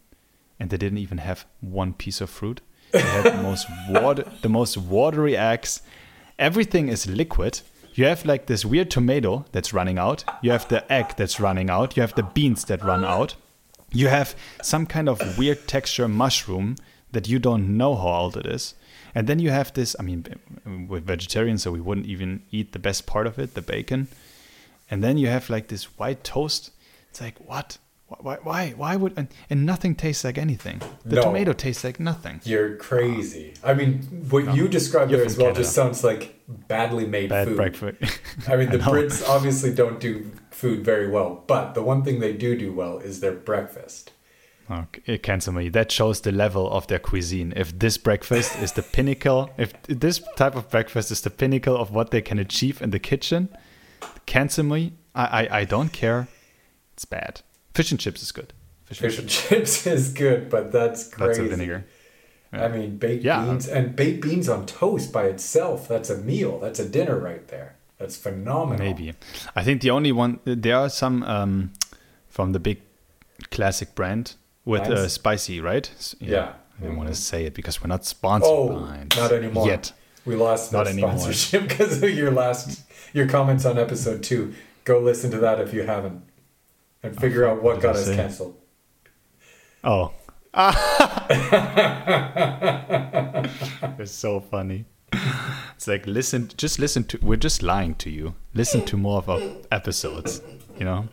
and 0.59 0.71
they 0.71 0.77
didn't 0.77 0.99
even 0.99 1.19
have 1.19 1.47
one 1.61 1.93
piece 1.93 2.21
of 2.21 2.31
fruit. 2.31 2.61
They 2.93 3.01
had 3.01 3.25
the 3.25 3.43
most 3.43 3.67
water 3.91 4.25
the 4.43 4.49
most 4.49 4.77
watery 4.77 5.37
eggs. 5.37 5.83
Everything 6.39 6.89
is 6.89 7.07
liquid. 7.07 7.61
You 7.95 8.05
have 8.05 8.27
like 8.27 8.47
this 8.47 8.65
weird 8.65 8.91
tomato 8.91 9.47
that's 9.53 9.73
running 9.73 9.99
out. 9.99 10.25
You 10.43 10.51
have 10.51 10.69
the 10.69 10.91
egg 10.93 11.15
that's 11.17 11.41
running 11.41 11.71
out. 11.71 11.97
You 11.97 12.03
have 12.03 12.15
the 12.15 12.23
beans 12.23 12.65
that 12.67 12.85
run 12.85 13.05
out. 13.05 13.37
You 13.91 14.09
have 14.09 14.37
some 14.63 14.85
kind 14.85 15.09
of 15.09 15.39
weird 15.39 15.67
texture 15.67 16.07
mushroom 16.07 16.77
that 17.17 17.27
you 17.29 17.39
don't 17.39 17.79
know 17.79 17.95
how 17.97 18.09
old 18.25 18.37
it 18.37 18.45
is. 18.45 18.75
And 19.15 19.27
then 19.27 19.39
you 19.39 19.49
have 19.51 19.73
this, 19.73 19.97
I 19.99 20.03
mean, 20.03 20.27
we're 20.87 21.01
vegetarian, 21.01 21.57
so 21.57 21.71
we 21.73 21.81
wouldn't 21.81 22.07
even 22.07 22.43
eat 22.51 22.73
the 22.73 22.79
best 22.79 23.07
part 23.07 23.27
of 23.27 23.39
it, 23.39 23.55
the 23.55 23.63
bacon. 23.63 24.09
And 24.91 25.03
then 25.03 25.17
you 25.17 25.29
have 25.29 25.49
like 25.49 25.69
this 25.69 25.85
white 25.99 26.23
toast. 26.25 26.73
It's 27.09 27.23
like, 27.23 27.39
what? 27.49 27.79
Why? 28.09 28.37
Why? 28.43 28.75
Why 28.77 28.97
would? 28.97 29.15
And, 29.17 29.29
and 29.49 29.65
nothing 29.65 29.95
tastes 29.95 30.25
like 30.25 30.37
anything. 30.37 30.83
The 31.07 31.17
No. 31.17 31.23
tomato 31.23 31.55
tastes 31.55 31.85
like 31.85 31.99
nothing. 31.99 32.43
You're 32.45 32.77
crazy. 32.77 33.55
I 33.65 33.73
mean, 33.73 34.03
what 34.29 34.55
you 34.55 34.69
described 34.69 35.11
there 35.11 35.25
as 35.25 35.39
well 35.39 35.55
just 35.55 35.73
sounds 35.75 36.05
like 36.05 36.39
badly 36.69 37.07
made 37.07 37.31
Bad 37.31 37.49
food. 37.49 37.57
breakfast. 37.57 38.21
I 38.47 38.57
mean, 38.57 38.69
the 38.77 38.81
I. 38.83 38.89
Brits 38.93 39.27
obviously 39.27 39.73
don't 39.75 39.99
do 39.99 40.31
food 40.51 40.85
very 40.85 41.09
well, 41.09 41.43
but 41.47 41.73
the 41.73 41.83
one 41.83 42.05
thing 42.05 42.21
they 42.21 42.35
do 42.35 42.57
do 42.57 42.73
well 42.75 42.99
is 42.99 43.21
their 43.21 43.33
breakfast. 43.33 44.13
Okay, 44.71 45.19
cancel 45.19 45.53
me. 45.53 45.69
That 45.69 45.93
shows 45.93 46.21
the 46.23 46.33
level 46.33 46.69
of 46.71 46.87
their 46.89 46.99
cuisine. 46.99 47.53
If 47.55 47.79
this 47.79 47.97
breakfast 47.99 48.59
is 48.61 48.73
the 48.73 48.83
pinnacle, 48.83 49.51
if 49.57 49.73
this 49.85 50.21
type 50.37 50.57
of 50.57 50.69
breakfast 50.71 51.11
is 51.11 51.21
the 51.21 51.31
pinnacle 51.31 51.77
of 51.77 51.91
what 51.93 52.11
they 52.11 52.21
can 52.21 52.39
achieve 52.39 52.83
in 52.83 52.91
the 52.91 52.99
kitchen, 52.99 53.49
cancel 54.27 54.65
me. 54.65 54.95
I, 55.15 55.25
I, 55.47 55.59
I 55.61 55.65
don't 55.65 55.93
care. 55.93 56.27
It's 56.95 57.05
bad. 57.05 57.43
Fish 57.75 57.91
and 57.93 58.01
chips 58.01 58.23
is 58.23 58.33
good. 58.33 58.53
Fish, 58.87 58.99
Fish 58.99 59.19
and 59.19 59.29
chips 59.29 59.87
is 59.97 60.13
good, 60.13 60.51
but 60.51 60.73
that's 60.73 61.09
That's 61.09 61.39
crazy. 61.39 61.45
a 61.47 61.49
vinegar. 61.49 61.85
I 62.53 62.69
mean, 62.69 62.97
baked 62.97 63.23
Yeah. 63.25 63.45
beans 63.45 63.69
and 63.69 63.95
baked 63.95 64.23
beans 64.23 64.49
on 64.49 64.67
toast 64.67 65.13
by 65.13 65.25
itself. 65.27 65.89
That's 65.89 66.09
a 66.11 66.17
meal. 66.17 66.59
That's 66.59 66.79
a 66.79 66.89
dinner 66.89 67.19
right 67.19 67.47
there. 67.49 67.77
That's 67.99 68.17
phenomenal. 68.17 68.85
Maybe. 68.85 69.13
I 69.55 69.63
think 69.63 69.83
the 69.83 69.91
only 69.91 70.11
one 70.13 70.41
there 70.45 70.77
are 70.77 70.89
some 70.89 71.23
um, 71.25 71.73
from 72.29 72.53
the 72.53 72.59
big 72.61 72.81
classic 73.51 73.95
brand 73.95 74.35
with 74.67 74.83
uh, 74.83 75.09
spicy, 75.09 75.61
right? 75.63 75.91
S- 75.97 76.15
Yeah. 76.21 76.53
I 76.79 76.83
didn't 76.83 76.99
want 76.99 77.09
to 77.09 77.15
say 77.15 77.47
it 77.47 77.55
because 77.55 77.81
we're 77.83 77.89
not 77.89 78.05
sponsored 78.05 78.51
Oh, 78.51 78.69
not 79.17 79.33
anymore. 79.33 79.67
yet. 79.67 79.93
We 80.27 80.35
lost 80.37 80.73
Not 80.75 80.87
sponsorship 80.89 81.69
because 81.69 82.03
of 82.03 82.11
your 82.11 82.31
last 82.31 82.83
your 83.15 83.27
comments 83.27 83.65
on 83.65 83.79
episode 83.79 84.23
two. 84.23 84.53
Go 84.85 84.99
listen 85.01 85.31
to 85.31 85.39
that 85.39 85.59
if 85.61 85.73
you 85.73 85.85
haven't. 85.85 86.23
and 87.03 87.19
figure 87.19 87.49
out 87.49 87.63
what 87.63 87.75
did 87.77 87.83
got 87.85 87.97
us 87.97 88.15
canceled. 88.15 88.57
Oh. 89.85 90.13
it's 93.99 94.13
so 94.13 94.41
funny. 94.41 94.85
It's 95.77 95.87
like 95.87 96.07
listen 96.07 96.49
just 96.57 96.79
listen 96.79 97.05
to 97.05 97.19
we're 97.23 97.37
just 97.37 97.63
lying 97.63 97.95
to 97.97 98.11
you. 98.11 98.35
Listen 98.55 98.85
to 98.87 98.97
more 98.97 99.19
of 99.19 99.29
our 99.31 99.41
episodes, 99.71 100.41
you 100.79 100.85
know? 100.85 101.09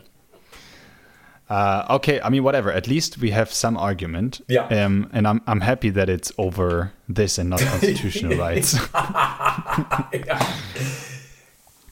Uh, 1.50 1.86
okay, 1.98 2.20
I 2.22 2.30
mean 2.30 2.44
whatever. 2.44 2.72
At 2.72 2.88
least 2.88 3.18
we 3.20 3.32
have 3.32 3.52
some 3.54 3.78
argument. 3.78 4.42
Yeah. 4.48 4.86
Um 4.86 5.10
and 5.14 5.28
I'm 5.28 5.42
I'm 5.46 5.62
happy 5.62 5.90
that 5.92 6.10
it's 6.10 6.32
over 6.38 6.94
this 7.08 7.38
and 7.38 7.50
not 7.50 7.60
constitutional 7.72 8.38
rights. 8.48 8.78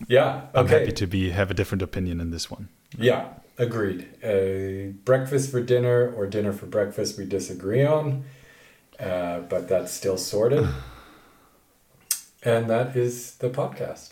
Yeah. 0.07 0.47
I'm 0.53 0.67
happy 0.67 0.91
to 0.91 1.07
be 1.07 1.29
have 1.29 1.51
a 1.51 1.53
different 1.53 1.81
opinion 1.81 2.19
in 2.19 2.31
this 2.31 2.49
one. 2.49 2.69
Yeah, 2.97 3.29
agreed. 3.57 4.07
Uh, 4.23 4.91
breakfast 5.05 5.51
for 5.51 5.61
dinner 5.61 6.11
or 6.11 6.27
dinner 6.27 6.53
for 6.53 6.65
breakfast, 6.65 7.17
we 7.17 7.25
disagree 7.25 7.85
on, 7.85 8.23
uh, 8.99 9.39
but 9.41 9.67
that's 9.67 9.91
still 9.91 10.17
sorted. 10.17 10.67
and 12.43 12.69
that 12.69 12.95
is 12.95 13.35
the 13.35 13.49
podcast. 13.49 14.11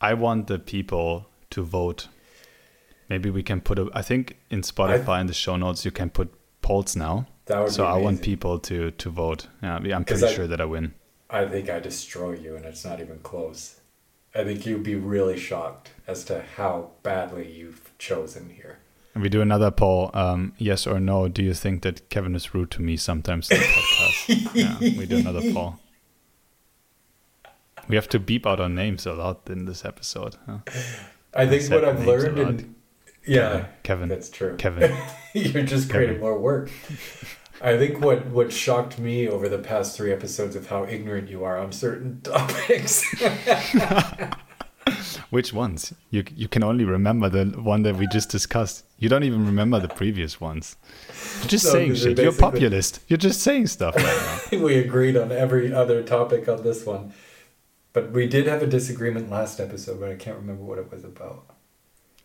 I 0.00 0.14
want 0.14 0.46
the 0.46 0.58
people 0.58 1.26
to 1.50 1.62
vote. 1.62 2.08
Maybe 3.08 3.30
we 3.30 3.42
can 3.42 3.60
put 3.60 3.78
a. 3.78 3.88
I 3.94 4.02
think 4.02 4.36
in 4.50 4.62
Spotify 4.62 5.20
in 5.20 5.26
the 5.26 5.34
show 5.34 5.56
notes 5.56 5.84
you 5.84 5.90
can 5.90 6.10
put 6.10 6.32
polls 6.60 6.94
now. 6.96 7.26
That 7.46 7.60
would 7.60 7.72
So 7.72 7.86
I 7.86 7.96
want 7.96 8.22
people 8.22 8.58
to 8.58 8.90
to 8.90 9.10
vote. 9.10 9.46
Yeah, 9.62 9.76
I'm 9.76 10.04
pretty 10.04 10.26
I- 10.26 10.32
sure 10.32 10.46
that 10.46 10.60
I 10.60 10.64
win. 10.64 10.94
I 11.30 11.44
think 11.46 11.68
I 11.68 11.78
destroy 11.78 12.32
you, 12.32 12.56
and 12.56 12.64
it's 12.64 12.84
not 12.84 13.00
even 13.00 13.18
close. 13.18 13.80
I 14.34 14.44
think 14.44 14.64
you'd 14.64 14.82
be 14.82 14.94
really 14.94 15.38
shocked 15.38 15.90
as 16.06 16.24
to 16.24 16.42
how 16.56 16.92
badly 17.02 17.50
you've 17.50 17.90
chosen 17.98 18.50
here. 18.50 18.78
And 19.14 19.22
we 19.22 19.28
do 19.28 19.40
another 19.42 19.70
poll. 19.70 20.10
Um, 20.14 20.52
yes 20.58 20.86
or 20.86 21.00
no? 21.00 21.28
Do 21.28 21.42
you 21.42 21.52
think 21.54 21.82
that 21.82 22.08
Kevin 22.08 22.34
is 22.34 22.54
rude 22.54 22.70
to 22.72 22.82
me 22.82 22.96
sometimes 22.96 23.50
in 23.50 23.58
the 23.58 23.64
podcast? 23.64 24.54
yeah, 24.54 24.78
we 24.98 25.06
do 25.06 25.18
another 25.18 25.52
poll. 25.52 25.78
We 27.88 27.96
have 27.96 28.08
to 28.10 28.18
beep 28.18 28.46
out 28.46 28.60
our 28.60 28.68
names 28.68 29.06
a 29.06 29.12
lot 29.14 29.48
in 29.50 29.64
this 29.64 29.84
episode. 29.84 30.36
Huh? 30.46 30.58
I 31.34 31.46
think 31.46 31.70
what 31.70 31.84
I've 31.84 32.06
learned 32.06 32.38
in 32.38 32.74
yeah, 33.28 33.66
Kevin. 33.82 34.08
that's 34.08 34.30
true. 34.30 34.56
Kevin. 34.56 34.96
You're 35.34 35.62
just 35.62 35.90
creating 35.90 36.20
more 36.20 36.38
work. 36.38 36.70
I 37.60 37.76
think 37.76 38.00
what 38.00 38.26
what 38.26 38.52
shocked 38.52 38.98
me 38.98 39.28
over 39.28 39.48
the 39.48 39.58
past 39.58 39.96
three 39.96 40.12
episodes 40.12 40.56
of 40.56 40.68
how 40.68 40.84
ignorant 40.84 41.28
you 41.28 41.44
are 41.44 41.58
on 41.58 41.72
certain 41.72 42.20
topics. 42.22 43.04
Which 45.30 45.52
ones? 45.52 45.92
You 46.10 46.24
you 46.34 46.48
can 46.48 46.62
only 46.64 46.84
remember 46.84 47.28
the 47.28 47.44
one 47.60 47.82
that 47.82 47.96
we 47.96 48.06
just 48.06 48.30
discussed. 48.30 48.84
You 48.98 49.08
don't 49.10 49.22
even 49.24 49.44
remember 49.44 49.78
the 49.78 49.88
previous 49.88 50.40
ones. 50.40 50.76
You're 51.40 51.48
just 51.48 51.64
No, 51.66 51.72
saying 51.72 51.88
because 51.88 52.02
they're 52.04 52.10
shit. 52.16 52.18
You're 52.24 52.32
basically- 52.32 52.50
populist. 52.60 53.00
You're 53.08 53.18
just 53.18 53.40
saying 53.42 53.66
stuff 53.66 53.96
right 53.96 54.50
now. 54.52 54.64
we 54.64 54.78
agreed 54.78 55.16
on 55.16 55.30
every 55.30 55.72
other 55.72 56.02
topic 56.02 56.48
on 56.48 56.62
this 56.62 56.86
one, 56.86 57.12
but 57.92 58.12
we 58.12 58.26
did 58.26 58.46
have 58.46 58.62
a 58.62 58.66
disagreement 58.66 59.28
last 59.30 59.60
episode, 59.60 60.00
but 60.00 60.08
I 60.10 60.14
can't 60.14 60.38
remember 60.38 60.62
what 60.64 60.78
it 60.78 60.90
was 60.90 61.04
about. 61.04 61.44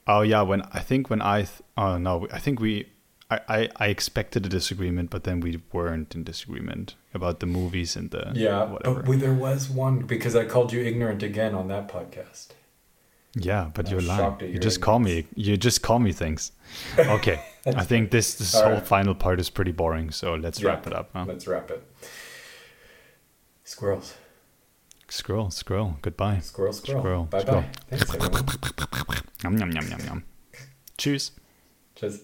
Oh 0.08 0.22
yeah, 0.22 0.42
when 0.42 0.62
I 0.74 0.80
think 0.80 1.10
when 1.10 1.22
I 1.22 1.39
th- 1.44 1.62
oh 1.78 1.98
no, 1.98 2.28
I 2.32 2.39
think 2.39 2.60
we 2.60 2.88
I, 3.32 3.39
I 3.48 3.70
I 3.78 3.88
expected 3.88 4.46
a 4.46 4.50
disagreement, 4.50 5.10
but 5.10 5.24
then 5.24 5.39
we 5.39 5.62
weren't 5.72 6.13
in 6.16 6.24
disagreement 6.24 6.96
about 7.13 7.39
the 7.39 7.46
movies 7.46 7.96
and 7.96 8.12
the 8.12 8.32
Yeah, 8.36 8.63
whatever. 8.66 8.96
but 9.02 9.08
we, 9.08 9.16
there 9.18 9.34
was 9.34 9.70
one 9.70 10.00
because 10.00 10.36
I 10.36 10.46
called 10.46 10.74
you 10.74 10.82
ignorant 10.84 11.24
again 11.24 11.56
on 11.56 11.68
that 11.70 11.88
podcast. 11.88 12.48
yeah, 13.36 13.70
but 13.74 13.86
I'm 13.88 13.92
you're 13.92 14.02
lying. 14.02 14.38
You 14.54 14.60
just 14.60 14.82
call 14.82 15.00
me. 15.00 15.26
You 15.36 15.58
just 15.58 15.82
call 15.82 16.00
me 16.00 16.12
things. 16.12 16.52
Okay, 17.00 17.39
I 17.66 17.86
think 17.86 18.12
this 18.12 18.36
this 18.36 18.54
whole 18.54 18.74
right. 18.74 18.86
final 18.88 19.16
part 19.16 19.39
is 19.39 19.50
pretty 19.50 19.72
boring. 19.72 20.12
So 20.12 20.36
let's 20.36 20.60
Yeah. 20.60 20.70
wrap 20.70 20.88
it 20.88 20.94
up. 20.94 21.10
Huh? 21.13 21.26
Let's 21.28 21.48
wrap 21.48 21.72
it. 21.72 21.82
Squirrels. 23.63 24.16
Scroll, 25.13 25.52
scroll. 25.52 25.97
Goodbye. 26.02 26.39
Squirrel, 26.39 26.73
squirrel. 26.73 27.02
Squirrel, 27.02 27.23
Bye 27.26 27.43
bye. 27.43 27.65
squirrel. 27.99 28.30
Thanks. 28.32 29.23
Yum 29.43 29.58
yum 29.60 29.71
yum 29.71 29.88
yum 29.91 29.99
yum. 30.08 30.23
Tschüss. 30.97 31.32
Just. 31.95 32.21